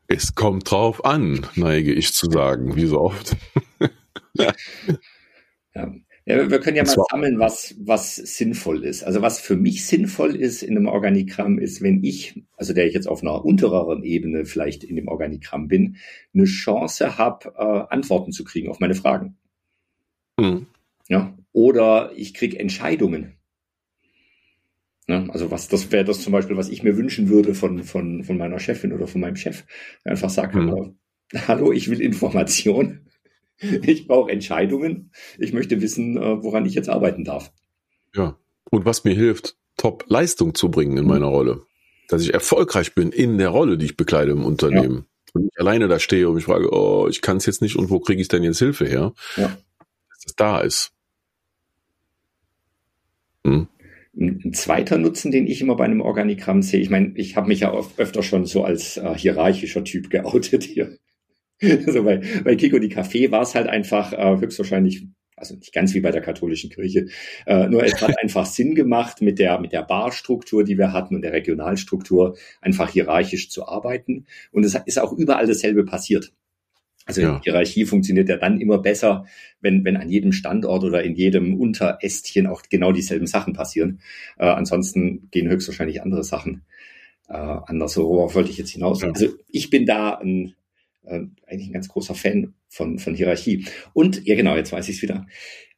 Es 0.08 0.34
kommt 0.34 0.70
drauf 0.70 1.04
an, 1.04 1.46
neige 1.54 1.92
ich 1.92 2.14
zu 2.14 2.30
sagen, 2.30 2.76
wie 2.76 2.86
so 2.86 3.00
oft. 3.00 3.36
ja. 4.34 4.52
ja. 5.74 5.94
Ja, 6.24 6.50
wir 6.50 6.60
können 6.60 6.76
ja 6.76 6.84
mal 6.84 6.94
sammeln, 7.10 7.38
was, 7.38 7.74
was 7.78 8.16
sinnvoll 8.16 8.84
ist. 8.84 9.02
Also 9.02 9.22
was 9.22 9.40
für 9.40 9.56
mich 9.56 9.86
sinnvoll 9.86 10.36
ist 10.36 10.62
in 10.62 10.76
einem 10.76 10.86
Organigramm 10.86 11.58
ist, 11.58 11.80
wenn 11.80 12.04
ich, 12.04 12.42
also 12.54 12.74
der 12.74 12.86
ich 12.86 12.92
jetzt 12.92 13.08
auf 13.08 13.22
einer 13.22 13.46
untereren 13.46 14.02
Ebene 14.02 14.44
vielleicht 14.44 14.84
in 14.84 14.96
dem 14.96 15.08
Organigramm 15.08 15.68
bin, 15.68 15.96
eine 16.34 16.44
Chance 16.44 17.16
habe, 17.16 17.54
äh, 17.56 17.94
Antworten 17.94 18.32
zu 18.32 18.44
kriegen 18.44 18.68
auf 18.68 18.78
meine 18.78 18.94
Fragen. 18.94 19.38
Mhm. 20.38 20.66
Ja, 21.08 21.34
oder 21.52 22.12
ich 22.14 22.34
kriege 22.34 22.58
Entscheidungen. 22.58 23.37
Ne? 25.08 25.26
Also 25.30 25.50
was, 25.50 25.68
das 25.68 25.90
wäre 25.90 26.04
das 26.04 26.20
zum 26.20 26.32
Beispiel, 26.32 26.56
was 26.56 26.68
ich 26.68 26.82
mir 26.82 26.96
wünschen 26.96 27.30
würde 27.30 27.54
von, 27.54 27.82
von, 27.82 28.22
von 28.24 28.36
meiner 28.36 28.60
Chefin 28.60 28.92
oder 28.92 29.06
von 29.06 29.22
meinem 29.22 29.36
Chef. 29.36 29.64
Einfach 30.04 30.30
sagen, 30.30 30.66
mhm. 30.66 30.98
hallo, 31.48 31.72
ich 31.72 31.90
will 31.90 32.00
Information. 32.00 33.06
Ich 33.60 34.06
brauche 34.06 34.30
Entscheidungen. 34.30 35.10
Ich 35.38 35.52
möchte 35.52 35.80
wissen, 35.80 36.16
äh, 36.16 36.42
woran 36.44 36.64
ich 36.64 36.74
jetzt 36.74 36.88
arbeiten 36.88 37.24
darf. 37.24 37.50
Ja. 38.14 38.38
Und 38.70 38.84
was 38.84 39.02
mir 39.02 39.14
hilft, 39.14 39.56
Top-Leistung 39.78 40.54
zu 40.54 40.70
bringen 40.70 40.96
in 40.96 41.04
mhm. 41.04 41.10
meiner 41.10 41.26
Rolle. 41.26 41.62
Dass 42.08 42.22
ich 42.22 42.32
erfolgreich 42.32 42.94
bin 42.94 43.10
in 43.10 43.38
der 43.38 43.48
Rolle, 43.48 43.78
die 43.78 43.86
ich 43.86 43.96
bekleide 43.96 44.32
im 44.32 44.44
Unternehmen. 44.44 44.96
Ja. 44.96 45.32
Und 45.34 45.48
ich 45.50 45.58
alleine 45.58 45.88
da 45.88 45.98
stehe 45.98 46.28
und 46.28 46.34
mich 46.34 46.44
frage, 46.44 46.72
oh, 46.72 47.08
ich 47.08 47.20
kann 47.20 47.38
es 47.38 47.46
jetzt 47.46 47.62
nicht 47.62 47.76
und 47.76 47.90
wo 47.90 47.98
kriege 47.98 48.20
ich 48.20 48.28
denn 48.28 48.42
jetzt 48.42 48.58
Hilfe 48.58 48.86
her? 48.86 49.14
Ja. 49.36 49.56
Dass 50.10 50.26
es 50.26 50.36
da 50.36 50.60
ist. 50.60 50.92
Hm? 53.44 53.68
Ein 54.20 54.52
zweiter 54.52 54.98
Nutzen, 54.98 55.30
den 55.30 55.46
ich 55.46 55.60
immer 55.60 55.76
bei 55.76 55.84
einem 55.84 56.00
Organigramm 56.00 56.62
sehe, 56.62 56.80
ich 56.80 56.90
meine, 56.90 57.12
ich 57.14 57.36
habe 57.36 57.46
mich 57.46 57.60
ja 57.60 57.72
öfter 57.98 58.24
schon 58.24 58.46
so 58.46 58.64
als 58.64 58.96
äh, 58.96 59.14
hierarchischer 59.14 59.84
Typ 59.84 60.10
geoutet 60.10 60.64
hier. 60.64 60.98
also 61.62 62.02
bei, 62.02 62.20
bei 62.44 62.56
Kiko 62.56 62.78
die 62.78 62.92
Café 62.92 63.30
war 63.30 63.42
es 63.42 63.54
halt 63.54 63.68
einfach 63.68 64.12
äh, 64.12 64.40
höchstwahrscheinlich, 64.40 65.06
also 65.36 65.54
nicht 65.54 65.72
ganz 65.72 65.94
wie 65.94 66.00
bei 66.00 66.10
der 66.10 66.20
katholischen 66.20 66.70
Kirche, 66.70 67.06
äh, 67.46 67.68
nur 67.68 67.84
es 67.84 68.00
hat 68.00 68.18
einfach 68.22 68.46
Sinn 68.46 68.74
gemacht, 68.74 69.22
mit 69.22 69.38
der, 69.38 69.60
mit 69.60 69.72
der 69.72 69.82
Barstruktur, 69.82 70.64
die 70.64 70.78
wir 70.78 70.92
hatten 70.92 71.14
und 71.14 71.22
der 71.22 71.32
Regionalstruktur 71.32 72.36
einfach 72.60 72.90
hierarchisch 72.90 73.50
zu 73.50 73.68
arbeiten. 73.68 74.26
Und 74.50 74.64
es 74.64 74.74
ist 74.86 74.98
auch 74.98 75.12
überall 75.12 75.46
dasselbe 75.46 75.84
passiert. 75.84 76.32
Also 77.08 77.22
ja. 77.22 77.40
Hierarchie 77.42 77.86
funktioniert 77.86 78.28
ja 78.28 78.36
dann 78.36 78.60
immer 78.60 78.78
besser, 78.78 79.24
wenn, 79.62 79.82
wenn 79.82 79.96
an 79.96 80.10
jedem 80.10 80.32
Standort 80.32 80.84
oder 80.84 81.02
in 81.02 81.14
jedem 81.14 81.58
Unterästchen 81.58 82.46
auch 82.46 82.62
genau 82.68 82.92
dieselben 82.92 83.26
Sachen 83.26 83.54
passieren. 83.54 84.00
Äh, 84.36 84.44
ansonsten 84.44 85.30
gehen 85.30 85.48
höchstwahrscheinlich 85.48 86.02
andere 86.02 86.22
Sachen 86.22 86.66
äh, 87.28 87.32
anders. 87.32 87.96
Worauf 87.96 88.34
wollte 88.34 88.50
ich 88.50 88.58
jetzt 88.58 88.72
hinaus? 88.72 89.00
Ja. 89.00 89.08
Also 89.08 89.28
ich 89.48 89.70
bin 89.70 89.86
da 89.86 90.16
ein, 90.16 90.54
äh, 91.06 91.22
eigentlich 91.46 91.70
ein 91.70 91.72
ganz 91.72 91.88
großer 91.88 92.14
Fan 92.14 92.52
von, 92.68 92.98
von 92.98 93.14
Hierarchie. 93.14 93.64
Und, 93.94 94.26
ja 94.26 94.36
genau, 94.36 94.54
jetzt 94.54 94.72
weiß 94.72 94.86
ich 94.90 94.96
es 94.96 95.02
wieder. 95.02 95.26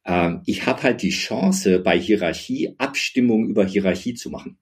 Äh, 0.03 0.33
ich 0.45 0.65
habe 0.65 0.83
halt 0.83 1.01
die 1.01 1.11
Chance, 1.11 1.79
bei 1.79 1.97
Hierarchie 1.97 2.75
Abstimmung 2.77 3.47
über 3.47 3.65
Hierarchie 3.65 4.15
zu 4.15 4.29
machen. 4.31 4.57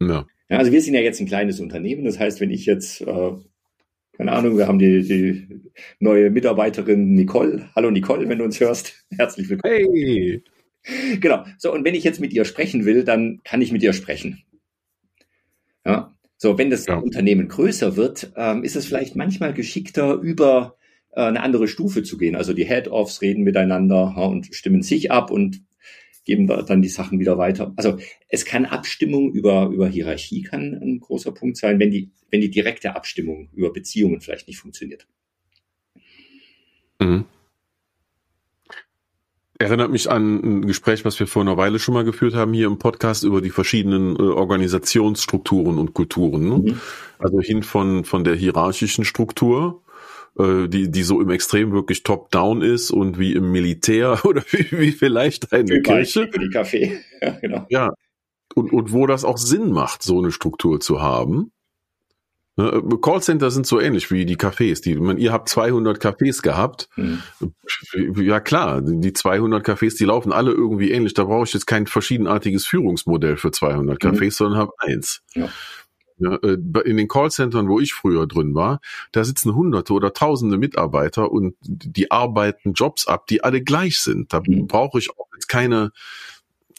Ja. 0.00 0.24
ja. 0.48 0.58
Also 0.58 0.70
wir 0.70 0.82
sind 0.82 0.94
ja 0.94 1.00
jetzt 1.00 1.18
ein 1.18 1.26
kleines 1.26 1.58
Unternehmen. 1.58 2.04
Das 2.04 2.20
heißt, 2.20 2.40
wenn 2.40 2.52
ich 2.52 2.64
jetzt 2.64 3.00
äh, 3.00 3.32
keine 4.18 4.32
Ahnung, 4.32 4.58
wir 4.58 4.66
haben 4.66 4.80
die, 4.80 5.02
die 5.02 5.62
neue 6.00 6.28
Mitarbeiterin 6.30 7.14
Nicole. 7.14 7.70
Hallo 7.76 7.88
Nicole, 7.92 8.28
wenn 8.28 8.38
du 8.38 8.44
uns 8.44 8.58
hörst. 8.58 9.06
Herzlich 9.16 9.48
willkommen. 9.48 9.74
Hey. 9.74 10.42
Genau. 11.20 11.44
So, 11.56 11.72
und 11.72 11.84
wenn 11.84 11.94
ich 11.94 12.02
jetzt 12.02 12.20
mit 12.20 12.32
ihr 12.32 12.44
sprechen 12.44 12.84
will, 12.84 13.04
dann 13.04 13.40
kann 13.44 13.62
ich 13.62 13.70
mit 13.70 13.82
ihr 13.84 13.92
sprechen. 13.92 14.42
Ja. 15.86 16.12
So, 16.36 16.58
wenn 16.58 16.68
das 16.68 16.86
ja. 16.86 16.96
Unternehmen 16.96 17.46
größer 17.46 17.96
wird, 17.96 18.32
ähm, 18.36 18.64
ist 18.64 18.74
es 18.74 18.86
vielleicht 18.86 19.14
manchmal 19.14 19.54
geschickter, 19.54 20.14
über 20.14 20.76
äh, 21.12 21.22
eine 21.22 21.40
andere 21.40 21.68
Stufe 21.68 22.02
zu 22.02 22.18
gehen. 22.18 22.34
Also 22.34 22.54
die 22.54 22.66
Head-Offs 22.66 23.22
reden 23.22 23.44
miteinander 23.44 24.14
ja, 24.16 24.24
und 24.24 24.52
stimmen 24.52 24.82
sich 24.82 25.12
ab 25.12 25.30
und 25.30 25.62
geben 26.28 26.46
wir 26.46 26.62
dann 26.62 26.82
die 26.82 26.90
Sachen 26.90 27.18
wieder 27.18 27.38
weiter. 27.38 27.72
Also 27.76 27.98
es 28.28 28.44
kann 28.44 28.66
Abstimmung 28.66 29.32
über, 29.32 29.68
über 29.68 29.88
Hierarchie 29.88 30.42
kann 30.42 30.74
ein 30.74 31.00
großer 31.00 31.32
Punkt 31.32 31.56
sein, 31.56 31.80
wenn 31.80 31.90
die, 31.90 32.10
wenn 32.30 32.42
die 32.42 32.50
direkte 32.50 32.94
Abstimmung 32.94 33.48
über 33.54 33.72
Beziehungen 33.72 34.20
vielleicht 34.20 34.46
nicht 34.46 34.58
funktioniert. 34.58 35.06
Mhm. 37.00 37.24
Erinnert 39.58 39.90
mich 39.90 40.10
an 40.10 40.36
ein 40.44 40.66
Gespräch, 40.66 41.06
was 41.06 41.18
wir 41.18 41.26
vor 41.26 41.40
einer 41.40 41.56
Weile 41.56 41.78
schon 41.78 41.94
mal 41.94 42.04
geführt 42.04 42.34
haben 42.34 42.52
hier 42.52 42.66
im 42.66 42.78
Podcast 42.78 43.24
über 43.24 43.40
die 43.40 43.50
verschiedenen 43.50 44.14
äh, 44.16 44.22
Organisationsstrukturen 44.22 45.78
und 45.78 45.94
Kulturen. 45.94 46.46
Ne? 46.46 46.58
Mhm. 46.58 46.80
Also 47.18 47.40
hin 47.40 47.62
von, 47.62 48.04
von 48.04 48.22
der 48.22 48.34
hierarchischen 48.34 49.06
Struktur 49.06 49.82
äh, 50.38 50.68
die, 50.68 50.90
die 50.90 51.02
so 51.02 51.20
im 51.20 51.30
Extrem 51.30 51.72
wirklich 51.72 52.02
top-down 52.02 52.62
ist 52.62 52.90
und 52.90 53.18
wie 53.18 53.32
im 53.32 53.50
Militär 53.50 54.20
oder 54.24 54.42
wie, 54.50 54.78
wie 54.78 54.92
vielleicht 54.92 55.52
eine 55.52 55.68
wie 55.68 55.82
Kirche. 55.82 56.28
Für 56.32 56.38
die 56.38 56.50
Kaffee. 56.50 57.00
Ja, 57.20 57.30
genau. 57.30 57.66
Ja. 57.68 57.94
Und, 58.54 58.72
und 58.72 58.92
wo 58.92 59.08
das 59.08 59.24
auch 59.24 59.38
Sinn 59.38 59.72
macht, 59.72 60.04
so 60.04 60.18
eine 60.18 60.30
Struktur 60.30 60.78
zu 60.78 61.02
haben. 61.02 61.50
Ne, 62.56 62.82
Callcenter 63.02 63.50
sind 63.50 63.66
so 63.66 63.80
ähnlich 63.80 64.12
wie 64.12 64.24
die 64.24 64.36
Cafés. 64.36 64.82
Die, 64.82 64.94
man, 64.94 65.18
ihr 65.18 65.32
habt 65.32 65.48
200 65.48 66.00
Cafés 66.00 66.42
gehabt. 66.42 66.88
Mhm. 66.96 67.22
Ja 68.16 68.38
klar, 68.38 68.82
die 68.82 69.12
200 69.12 69.64
Cafés, 69.64 69.96
die 69.96 70.04
laufen 70.04 70.32
alle 70.32 70.52
irgendwie 70.52 70.92
ähnlich. 70.92 71.14
Da 71.14 71.24
brauche 71.24 71.44
ich 71.44 71.54
jetzt 71.54 71.66
kein 71.66 71.88
verschiedenartiges 71.88 72.66
Führungsmodell 72.66 73.36
für 73.36 73.50
200 73.50 74.00
Cafés, 74.00 74.24
mhm. 74.24 74.30
sondern 74.30 74.58
habe 74.58 74.72
eins. 74.78 75.22
Ja. 75.34 75.48
Ja, 76.18 76.34
äh, 76.36 76.58
in 76.84 76.96
den 76.96 77.08
Callcentern, 77.08 77.68
wo 77.68 77.78
ich 77.78 77.94
früher 77.94 78.26
drin 78.26 78.54
war, 78.54 78.80
da 79.12 79.24
sitzen 79.24 79.54
hunderte 79.54 79.92
oder 79.92 80.12
tausende 80.12 80.58
Mitarbeiter 80.58 81.30
und 81.30 81.54
die 81.62 82.10
arbeiten 82.10 82.72
Jobs 82.72 83.06
ab, 83.06 83.26
die 83.28 83.44
alle 83.44 83.62
gleich 83.62 84.00
sind. 84.00 84.32
Da 84.32 84.42
mhm. 84.44 84.66
brauche 84.66 84.98
ich 84.98 85.10
auch 85.10 85.28
jetzt 85.34 85.48
keine 85.48 85.92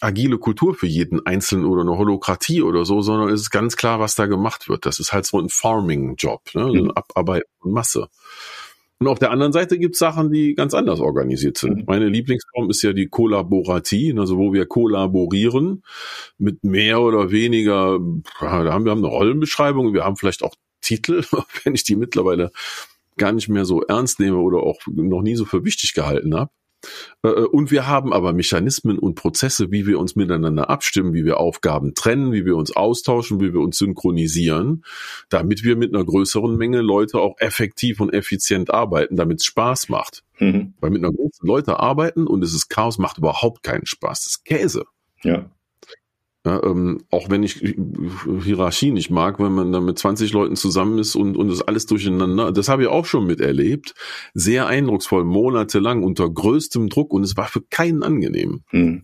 agile 0.01 0.37
Kultur 0.37 0.75
für 0.75 0.87
jeden 0.87 1.25
Einzelnen 1.25 1.65
oder 1.65 1.81
eine 1.81 1.97
Holokratie 1.97 2.61
oder 2.61 2.85
so, 2.85 3.01
sondern 3.01 3.29
es 3.29 3.41
ist 3.41 3.49
ganz 3.49 3.75
klar, 3.75 3.99
was 3.99 4.15
da 4.15 4.25
gemacht 4.25 4.69
wird. 4.69 4.85
Das 4.85 4.99
ist 4.99 5.13
halt 5.13 5.25
so 5.25 5.39
ein 5.39 5.49
Farming-Job, 5.49 6.55
ne? 6.55 6.65
Mhm. 6.65 6.91
Abarbeiten 6.91 7.49
von 7.61 7.71
Masse. 7.71 8.07
Und 8.99 9.07
auf 9.07 9.17
der 9.17 9.31
anderen 9.31 9.53
Seite 9.53 9.79
gibt 9.79 9.95
es 9.95 9.99
Sachen, 9.99 10.29
die 10.29 10.55
ganz 10.55 10.73
anders 10.73 10.99
organisiert 10.99 11.57
sind. 11.57 11.77
Mhm. 11.77 11.83
Meine 11.87 12.09
Lieblingsform 12.09 12.69
ist 12.69 12.81
ja 12.81 12.91
die 12.91 13.07
Kollaboratie, 13.07 14.13
also 14.17 14.37
wo 14.37 14.51
wir 14.51 14.65
kollaborieren 14.65 15.83
mit 16.37 16.65
mehr 16.65 17.01
oder 17.01 17.31
weniger, 17.31 17.97
da 18.41 18.49
haben 18.51 18.65
wir 18.83 18.91
haben 18.91 19.03
eine 19.03 19.07
Rollenbeschreibung, 19.07 19.93
wir 19.93 20.03
haben 20.03 20.17
vielleicht 20.17 20.43
auch 20.43 20.53
Titel, 20.81 21.23
wenn 21.63 21.75
ich 21.75 21.85
die 21.85 21.95
mittlerweile 21.95 22.51
gar 23.15 23.31
nicht 23.31 23.47
mehr 23.47 23.63
so 23.63 23.83
ernst 23.83 24.19
nehme 24.19 24.37
oder 24.37 24.59
auch 24.59 24.79
noch 24.87 25.21
nie 25.21 25.35
so 25.35 25.45
für 25.45 25.63
wichtig 25.63 25.93
gehalten 25.93 26.35
habe. 26.35 26.51
Äh, 27.23 27.29
äh, 27.29 27.45
und 27.45 27.71
wir 27.71 27.87
haben 27.87 28.13
aber 28.13 28.33
Mechanismen 28.33 28.99
und 28.99 29.15
Prozesse, 29.15 29.71
wie 29.71 29.85
wir 29.85 29.99
uns 29.99 30.15
miteinander 30.15 30.69
abstimmen, 30.69 31.13
wie 31.13 31.25
wir 31.25 31.39
Aufgaben 31.39 31.93
trennen, 31.93 32.31
wie 32.31 32.45
wir 32.45 32.55
uns 32.55 32.75
austauschen, 32.75 33.39
wie 33.39 33.53
wir 33.53 33.61
uns 33.61 33.77
synchronisieren, 33.77 34.83
damit 35.29 35.63
wir 35.63 35.75
mit 35.75 35.93
einer 35.93 36.05
größeren 36.05 36.57
Menge 36.57 36.81
Leute 36.81 37.19
auch 37.19 37.35
effektiv 37.39 37.99
und 37.99 38.13
effizient 38.13 38.73
arbeiten, 38.73 39.15
damit 39.15 39.39
es 39.39 39.45
Spaß 39.45 39.89
macht. 39.89 40.23
Mhm. 40.39 40.73
Weil 40.79 40.91
mit 40.91 41.03
einer 41.03 41.13
großen 41.13 41.45
Leute 41.45 41.79
arbeiten 41.79 42.27
und 42.27 42.43
es 42.43 42.53
ist 42.53 42.69
Chaos, 42.69 42.97
macht 42.97 43.17
überhaupt 43.17 43.63
keinen 43.63 43.85
Spaß. 43.85 44.23
Das 44.23 44.27
ist 44.27 44.45
Käse. 44.45 44.85
Ja. 45.23 45.49
Ja, 46.45 46.63
ähm, 46.63 46.99
auch 47.11 47.29
wenn 47.29 47.43
ich 47.43 47.61
Hierarchie 48.43 48.91
nicht 48.91 49.09
mag, 49.09 49.39
wenn 49.39 49.51
man 49.51 49.73
dann 49.73 49.83
mit 49.83 49.99
20 49.99 50.31
Leuten 50.31 50.55
zusammen 50.55 50.97
ist 50.97 51.15
und, 51.15 51.35
und 51.35 51.49
das 51.49 51.61
alles 51.61 51.85
durcheinander, 51.85 52.53
das 52.53 52.69
habe 52.69 52.83
ich 52.83 52.87
auch 52.87 53.05
schon 53.05 53.25
miterlebt. 53.25 53.93
Sehr 54.33 54.67
eindrucksvoll, 54.67 55.25
monatelang 55.25 56.01
unter 56.01 56.29
größtem 56.29 56.87
Druck 56.87 57.13
und 57.13 57.23
es 57.23 57.35
war 57.35 57.47
für 57.47 57.61
keinen 57.61 58.03
angenehm. 58.03 58.63
Hm. 58.69 59.03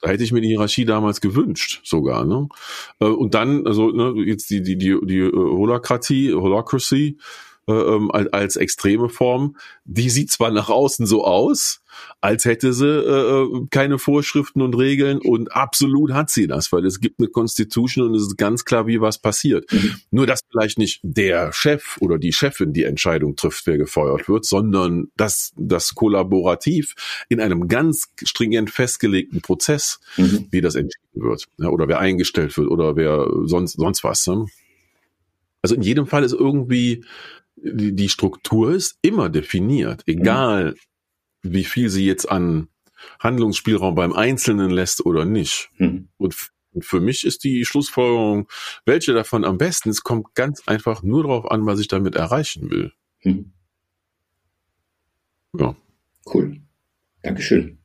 Da 0.00 0.10
hätte 0.10 0.24
ich 0.24 0.32
mir 0.32 0.40
die 0.40 0.48
Hierarchie 0.48 0.84
damals 0.84 1.20
gewünscht, 1.20 1.80
sogar. 1.84 2.24
Ne? 2.24 2.48
Äh, 2.98 3.06
und 3.06 3.34
dann, 3.34 3.66
also 3.66 3.90
ne, 3.90 4.14
jetzt 4.24 4.48
die, 4.50 4.62
die, 4.62 4.76
die, 4.76 4.98
die 5.02 5.22
Holokratie, 5.22 6.32
Holocracy, 6.32 7.18
äh, 7.18 7.22
ähm, 7.68 8.10
als 8.10 8.56
extreme 8.56 9.08
Form, 9.08 9.56
die 9.84 10.10
sieht 10.10 10.30
zwar 10.30 10.50
nach 10.50 10.68
außen 10.68 11.06
so 11.06 11.24
aus, 11.24 11.80
als 12.20 12.44
hätte 12.44 12.72
sie 12.72 12.86
äh, 12.86 13.42
äh, 13.42 13.66
keine 13.70 13.98
Vorschriften 13.98 14.62
und 14.62 14.74
Regeln 14.74 15.18
und 15.18 15.52
absolut 15.52 16.12
hat 16.12 16.30
sie 16.30 16.46
das, 16.46 16.72
weil 16.72 16.84
es 16.84 17.00
gibt 17.00 17.18
eine 17.18 17.28
Constitution 17.28 18.08
und 18.08 18.14
es 18.14 18.22
ist 18.22 18.36
ganz 18.36 18.64
klar, 18.64 18.86
wie 18.86 19.00
was 19.00 19.18
passiert. 19.18 19.70
Mhm. 19.72 19.94
Nur, 20.10 20.26
dass 20.26 20.40
vielleicht 20.50 20.78
nicht 20.78 21.00
der 21.02 21.52
Chef 21.52 21.96
oder 22.00 22.18
die 22.18 22.32
Chefin 22.32 22.72
die 22.72 22.84
Entscheidung 22.84 23.36
trifft, 23.36 23.66
wer 23.66 23.78
gefeuert 23.78 24.28
wird, 24.28 24.44
sondern 24.44 25.08
dass 25.16 25.52
das 25.56 25.94
kollaborativ 25.94 26.94
in 27.28 27.40
einem 27.40 27.68
ganz 27.68 28.08
stringent 28.22 28.70
festgelegten 28.70 29.40
Prozess, 29.40 30.00
mhm. 30.16 30.46
wie 30.50 30.60
das 30.60 30.74
entschieden 30.74 31.22
wird 31.22 31.46
ja, 31.58 31.68
oder 31.68 31.88
wer 31.88 32.00
eingestellt 32.00 32.56
wird 32.56 32.68
oder 32.68 32.96
wer 32.96 33.28
sonst 33.44 33.74
sonst 33.74 34.04
was. 34.04 34.26
Ne? 34.26 34.46
Also 35.62 35.74
in 35.74 35.82
jedem 35.82 36.06
Fall 36.06 36.24
ist 36.24 36.34
irgendwie 36.34 37.04
die, 37.64 37.94
die 37.94 38.08
Struktur 38.08 38.72
ist 38.72 38.98
immer 39.02 39.28
definiert, 39.28 40.02
egal 40.06 40.72
mhm 40.72 40.78
wie 41.44 41.64
viel 41.64 41.90
sie 41.90 42.06
jetzt 42.06 42.28
an 42.28 42.68
Handlungsspielraum 43.20 43.94
beim 43.94 44.12
Einzelnen 44.12 44.70
lässt 44.70 45.04
oder 45.04 45.24
nicht. 45.24 45.70
Mhm. 45.76 46.08
Und 46.16 46.34
für 46.80 47.00
mich 47.00 47.24
ist 47.24 47.44
die 47.44 47.64
Schlussfolgerung, 47.64 48.48
welche 48.84 49.12
davon 49.12 49.44
am 49.44 49.58
besten 49.58 49.90
ist, 49.90 50.02
kommt 50.02 50.34
ganz 50.34 50.66
einfach 50.66 51.02
nur 51.02 51.22
darauf 51.22 51.50
an, 51.50 51.66
was 51.66 51.78
ich 51.78 51.88
damit 51.88 52.16
erreichen 52.16 52.70
will. 52.70 52.92
Mhm. 53.22 53.52
Ja. 55.56 55.76
Cool. 56.26 56.60
Dankeschön. 57.22 57.78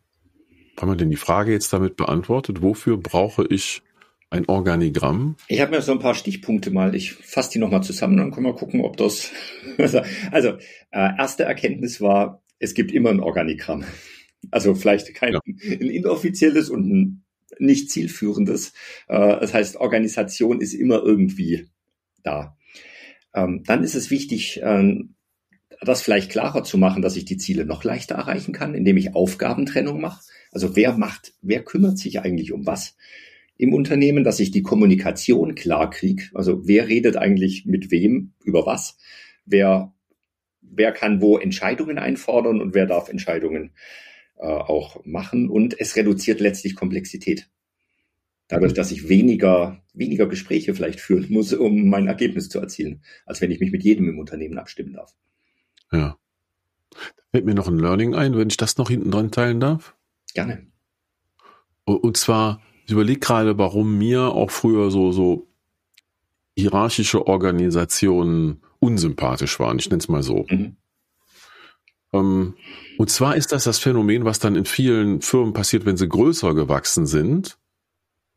Haben 0.79 0.91
wir 0.91 0.95
denn 0.95 1.11
die 1.11 1.17
Frage 1.17 1.51
jetzt 1.51 1.73
damit 1.73 1.97
beantwortet? 1.97 2.61
Wofür 2.61 2.97
brauche 2.97 3.45
ich 3.45 3.83
ein 4.29 4.47
Organigramm? 4.47 5.35
Ich 5.47 5.61
habe 5.61 5.71
mir 5.71 5.81
so 5.81 5.91
ein 5.91 5.99
paar 5.99 6.15
Stichpunkte 6.15 6.71
mal, 6.71 6.95
ich 6.95 7.13
fasse 7.13 7.51
die 7.51 7.59
nochmal 7.59 7.83
zusammen, 7.83 8.17
dann 8.17 8.31
können 8.31 8.45
wir 8.45 8.55
gucken, 8.55 8.81
ob 8.81 8.97
das. 8.97 9.31
also, 10.31 10.49
äh, 10.91 11.09
erste 11.17 11.43
Erkenntnis 11.43 12.01
war, 12.01 12.43
es 12.59 12.73
gibt 12.73 12.91
immer 12.91 13.09
ein 13.09 13.21
Organigramm. 13.21 13.85
Also 14.51 14.75
vielleicht 14.75 15.13
kein 15.15 15.33
ja. 15.33 15.39
ein 15.45 15.81
inoffizielles 15.89 16.69
und 16.69 16.89
ein 16.89 17.23
nicht 17.57 17.89
zielführendes. 17.89 18.73
Äh, 19.07 19.39
das 19.39 19.53
heißt, 19.53 19.77
Organisation 19.77 20.61
ist 20.61 20.73
immer 20.73 21.03
irgendwie 21.03 21.67
da. 22.23 22.57
Ähm, 23.33 23.63
dann 23.65 23.83
ist 23.83 23.95
es 23.95 24.09
wichtig, 24.11 24.61
ähm, 24.63 25.15
das 25.81 26.01
vielleicht 26.01 26.31
klarer 26.31 26.63
zu 26.63 26.77
machen, 26.77 27.01
dass 27.01 27.15
ich 27.15 27.25
die 27.25 27.37
Ziele 27.37 27.65
noch 27.65 27.83
leichter 27.83 28.15
erreichen 28.15 28.53
kann, 28.53 28.73
indem 28.73 28.97
ich 28.97 29.15
Aufgabentrennung 29.15 30.01
mache. 30.01 30.23
Also 30.51 30.75
wer 30.75 30.97
macht, 30.97 31.33
wer 31.41 31.63
kümmert 31.63 31.97
sich 31.97 32.19
eigentlich 32.19 32.51
um 32.51 32.65
was 32.65 32.95
im 33.60 33.74
Unternehmen, 33.74 34.24
dass 34.24 34.39
ich 34.39 34.50
die 34.50 34.63
Kommunikation 34.63 35.54
klar 35.54 35.91
kriege. 35.91 36.24
Also 36.34 36.67
wer 36.67 36.88
redet 36.88 37.17
eigentlich 37.17 37.65
mit 37.67 37.91
wem 37.91 38.34
über 38.43 38.65
was? 38.65 38.98
Wer 39.45 39.93
wer 40.62 40.91
kann 40.91 41.22
wo 41.22 41.38
Entscheidungen 41.38 41.98
einfordern 41.98 42.62
und 42.62 42.74
wer 42.74 42.86
darf 42.86 43.10
Entscheidungen 43.10 43.72
äh, 44.38 44.48
auch 44.48 45.04
machen. 45.06 45.50
Und 45.50 45.80
es 45.80 45.95
reduziert 45.95 46.39
letztlich 46.39 46.76
Komplexität. 46.76 47.50
Dadurch, 48.48 48.74
dass 48.74 48.91
ich 48.91 49.10
weniger, 49.10 49.84
weniger 49.93 50.26
Gespräche 50.26 50.74
vielleicht 50.74 51.00
führen 51.00 51.28
muss, 51.30 51.54
um 51.54 51.88
mein 51.88 52.08
Ergebnis 52.08 52.50
zu 52.50 52.60
erzielen, 52.60 53.04
als 53.26 53.41
wenn 53.41 53.52
ich 53.52 53.60
mich 53.60 53.72
mit 53.72 53.84
jedem 53.84 54.10
im 54.10 54.17
Unternehmen 54.17 54.58
abstimmen 54.58 54.93
darf. 54.93 55.15
Ja. 55.91 56.17
Fällt 57.32 57.45
mir 57.45 57.54
noch 57.54 57.67
ein 57.67 57.78
Learning 57.78 58.15
ein, 58.15 58.36
wenn 58.36 58.48
ich 58.48 58.58
das 58.58 58.78
noch 58.78 58.89
hinten 58.89 59.12
dran 59.12 59.30
teilen 59.30 59.60
darf. 59.60 59.95
Gerne. 60.34 60.65
Und 61.86 62.17
zwar, 62.17 62.62
ich 62.89 62.93
überlege 62.93 63.19
gerade, 63.19 63.56
warum 63.60 63.99
mir 63.99 64.30
auch 64.34 64.49
früher 64.49 64.89
so, 64.89 65.12
so 65.12 65.47
hierarchische 66.58 67.28
Organisationen 67.28 68.63
unsympathisch 68.80 69.60
waren. 69.60 69.78
Ich 69.78 69.91
nenne 69.91 69.99
es 69.99 70.08
mal 70.08 70.23
so. 70.23 70.47
Mhm. 70.49 70.75
Ähm, 72.12 72.56
und 72.97 73.12
zwar 73.12 73.36
ist 73.36 73.52
das 73.52 73.65
das 73.65 73.78
Phänomen, 73.78 74.25
was 74.25 74.39
dann 74.39 74.56
in 74.56 74.65
vielen 74.65 75.21
Firmen 75.21 75.54
passiert, 75.54 75.86
wenn 75.86 75.97
sie 75.97 76.10
größer 76.10 76.56
gewachsen 76.56 77.06
sind, 77.06 77.60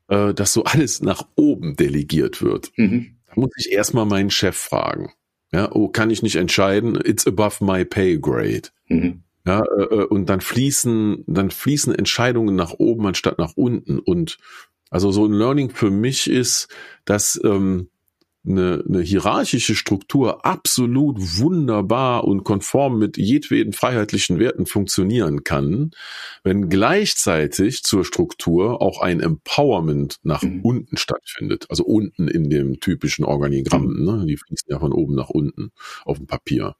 äh, 0.07 0.35
dass 0.35 0.53
so 0.53 0.63
alles 0.65 1.01
nach 1.01 1.25
oben 1.35 1.75
delegiert 1.75 2.43
wird. 2.43 2.71
Mhm. 2.75 3.17
Da 3.25 3.33
muss 3.35 3.49
ich 3.57 3.71
erstmal 3.71 4.05
meinen 4.05 4.29
Chef 4.29 4.55
fragen. 4.55 5.13
Ja, 5.51 5.71
oh, 5.71 5.87
kann 5.87 6.11
ich 6.11 6.21
nicht 6.21 6.35
entscheiden? 6.35 6.95
It's 7.03 7.25
above 7.25 7.65
my 7.65 7.85
pay 7.85 8.19
grade. 8.19 8.69
Mhm. 8.87 9.23
Ja, 9.45 9.61
äh, 9.61 9.83
äh 9.83 10.05
und 10.05 10.29
dann 10.29 10.41
fließen, 10.41 11.25
dann 11.27 11.51
fließen 11.51 11.93
Entscheidungen 11.93 12.55
nach 12.55 12.71
oben 12.71 13.07
anstatt 13.07 13.37
nach 13.39 13.53
unten. 13.55 13.99
Und 13.99 14.37
also 14.89 15.11
so 15.11 15.25
ein 15.25 15.33
Learning 15.33 15.69
für 15.69 15.89
mich 15.89 16.29
ist, 16.29 16.67
dass 17.05 17.39
ähm, 17.43 17.89
eine, 18.45 18.83
eine 18.87 19.01
hierarchische 19.01 19.73
Struktur 19.73 20.45
absolut 20.45 21.17
wunderbar 21.39 22.25
und 22.25 22.43
konform 22.43 22.99
mit 22.99 23.17
jedweden 23.17 23.71
freiheitlichen 23.71 24.37
Werten 24.37 24.65
funktionieren 24.65 25.43
kann, 25.43 25.91
wenn 26.43 26.69
gleichzeitig 26.69 27.83
zur 27.83 28.03
Struktur 28.03 28.81
auch 28.81 29.01
ein 29.01 29.21
Empowerment 29.21 30.19
nach 30.23 30.41
mhm. 30.41 30.61
unten 30.61 30.97
stattfindet. 30.97 31.67
Also 31.69 31.85
unten 31.85 32.27
in 32.27 32.49
dem 32.49 32.79
typischen 32.81 33.23
Organigramm, 33.23 33.87
mhm. 33.87 34.03
ne? 34.03 34.25
die 34.25 34.37
fließen 34.37 34.67
ja 34.69 34.79
von 34.79 34.91
oben 34.91 35.15
nach 35.15 35.29
unten 35.29 35.71
auf 36.03 36.17
dem 36.17 36.27
Papier. 36.27 36.75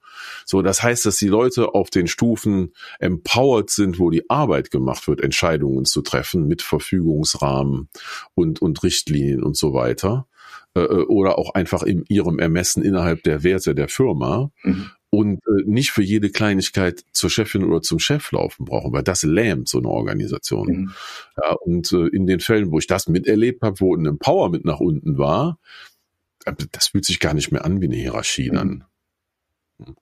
So, 0.46 0.62
das 0.62 0.84
heißt, 0.84 1.06
dass 1.06 1.18
die 1.18 1.28
Leute 1.28 1.74
auf 1.74 1.90
den 1.90 2.08
Stufen 2.08 2.74
empowered 3.00 3.70
sind, 3.70 4.00
wo 4.00 4.10
die 4.10 4.30
Arbeit 4.30 4.70
gemacht 4.70 5.08
wird, 5.08 5.22
Entscheidungen 5.22 5.86
zu 5.86 6.02
treffen 6.02 6.48
mit 6.48 6.62
Verfügungsrahmen 6.62 7.90
und, 8.36 8.62
und 8.62 8.84
Richtlinien 8.84 9.44
und 9.44 9.56
so 9.56 9.74
weiter 9.74 10.28
äh, 10.76 10.82
äh, 10.82 11.06
oder 11.06 11.38
auch 11.38 11.54
einfach 11.54 11.84
in 11.84 12.04
ihrem 12.08 12.40
Ermessen 12.40 12.84
innerhalb 12.84 13.22
der 13.24 13.44
Werte 13.44 13.76
der 13.76 13.90
Firma 13.90 14.52
mhm. 14.64 14.90
und 15.12 15.40
äh, 15.46 15.64
nicht 15.66 15.92
für 15.92 16.02
jede 16.02 16.32
Kleinigkeit 16.32 17.06
zur 17.12 17.30
Chefin 17.30 17.64
oder 17.64 17.82
zum 17.82 18.00
Chef 18.00 18.32
laufen 18.32 18.66
brauchen, 18.66 18.92
weil 18.92 19.04
das 19.04 19.22
lähmt 19.22 19.70
so 19.70 19.78
eine 19.78 19.90
Organisation. 19.90 20.68
Mhm. 20.68 20.92
Ja, 21.42 21.54
und 21.54 21.92
äh, 21.92 22.08
in 22.08 22.26
den 22.26 22.40
Fällen, 22.40 22.72
wo 22.72 22.80
ich 22.80 22.88
das 22.88 23.08
miterlebt 23.08 23.62
habe, 23.62 23.80
wo 23.82 23.96
ein 23.96 24.06
Empowerment 24.06 24.66
nach 24.66 24.80
unten 24.80 25.20
war, 25.20 25.60
äh, 26.46 26.54
das 26.72 26.88
fühlt 26.88 27.06
sich 27.06 27.20
gar 27.20 27.36
nicht 27.36 27.52
mehr 27.52 27.66
an 27.66 27.80
wie 27.82 27.86
eine 27.86 27.96
Hierarchie 27.96 28.50
mhm. 28.50 28.56
dann. 28.56 28.84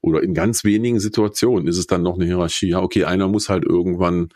Oder 0.02 0.22
in 0.22 0.34
ganz 0.34 0.64
wenigen 0.64 1.00
Situationen 1.00 1.68
ist 1.68 1.78
es 1.78 1.88
dann 1.88 2.04
noch 2.04 2.16
eine 2.16 2.26
Hierarchie. 2.26 2.70
Ja, 2.70 2.82
okay, 2.82 3.06
einer 3.06 3.28
muss 3.28 3.50
halt 3.50 3.64
irgendwann 3.64 4.30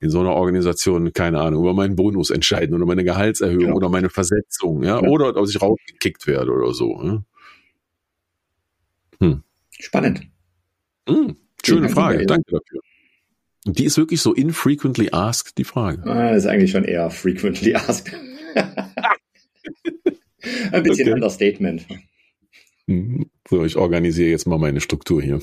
in 0.00 0.10
so 0.10 0.20
einer 0.20 0.32
Organisation, 0.32 1.12
keine 1.12 1.40
Ahnung, 1.40 1.62
über 1.62 1.74
meinen 1.74 1.94
Bonus 1.94 2.30
entscheiden 2.30 2.74
oder 2.74 2.86
meine 2.86 3.04
Gehaltserhöhung 3.04 3.58
genau. 3.58 3.76
oder 3.76 3.88
meine 3.88 4.10
Versetzung, 4.10 4.82
ja, 4.82 5.00
ja. 5.00 5.08
oder 5.08 5.36
ob 5.36 5.48
ich 5.48 5.60
rausgekickt 5.60 6.26
werde 6.26 6.52
oder 6.52 6.72
so. 6.72 7.00
Ja? 7.02 7.22
Hm. 9.20 9.42
Spannend. 9.70 10.22
Hm. 11.08 11.36
Schöne 11.64 11.88
Frage, 11.88 12.26
danke 12.26 12.50
dafür. 12.50 12.80
Die 13.66 13.84
ist 13.84 13.98
wirklich 13.98 14.22
so 14.22 14.32
infrequently 14.32 15.10
asked, 15.12 15.58
die 15.58 15.64
Frage. 15.64 16.02
Ah, 16.04 16.30
das 16.30 16.44
ist 16.44 16.46
eigentlich 16.48 16.70
schon 16.70 16.84
eher 16.84 17.10
frequently 17.10 17.74
asked. 17.74 18.12
Ein 20.72 20.82
bisschen 20.82 21.08
okay. 21.08 21.12
Understatement. 21.12 21.86
Mhm. 22.88 23.30
So, 23.48 23.64
ich 23.64 23.76
organisiere 23.76 24.30
jetzt 24.30 24.46
mal 24.46 24.58
meine 24.58 24.80
Struktur 24.80 25.22
hier. 25.22 25.40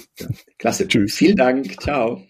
Klasse. 0.57 0.87
Tschüss. 0.87 1.15
Vielen 1.15 1.37
Dank. 1.37 1.79
Ciao. 1.79 2.21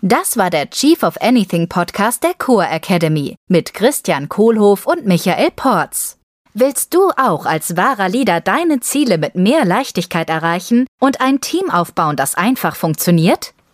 Das 0.00 0.36
war 0.36 0.48
der 0.48 0.70
Chief 0.70 1.02
of 1.02 1.20
Anything 1.20 1.68
Podcast 1.68 2.22
der 2.22 2.32
Core 2.34 2.68
Academy 2.68 3.36
mit 3.48 3.74
Christian 3.74 4.28
Kohlhoff 4.28 4.86
und 4.86 5.06
Michael 5.06 5.50
Porz. 5.54 6.18
Willst 6.54 6.94
du 6.94 7.10
auch 7.16 7.44
als 7.44 7.76
wahrer 7.76 8.08
Leader 8.08 8.40
deine 8.40 8.80
Ziele 8.80 9.18
mit 9.18 9.34
mehr 9.34 9.64
Leichtigkeit 9.64 10.30
erreichen 10.30 10.86
und 10.98 11.20
ein 11.20 11.40
Team 11.40 11.68
aufbauen, 11.70 12.16
das 12.16 12.36
einfach 12.36 12.74
funktioniert? 12.74 13.52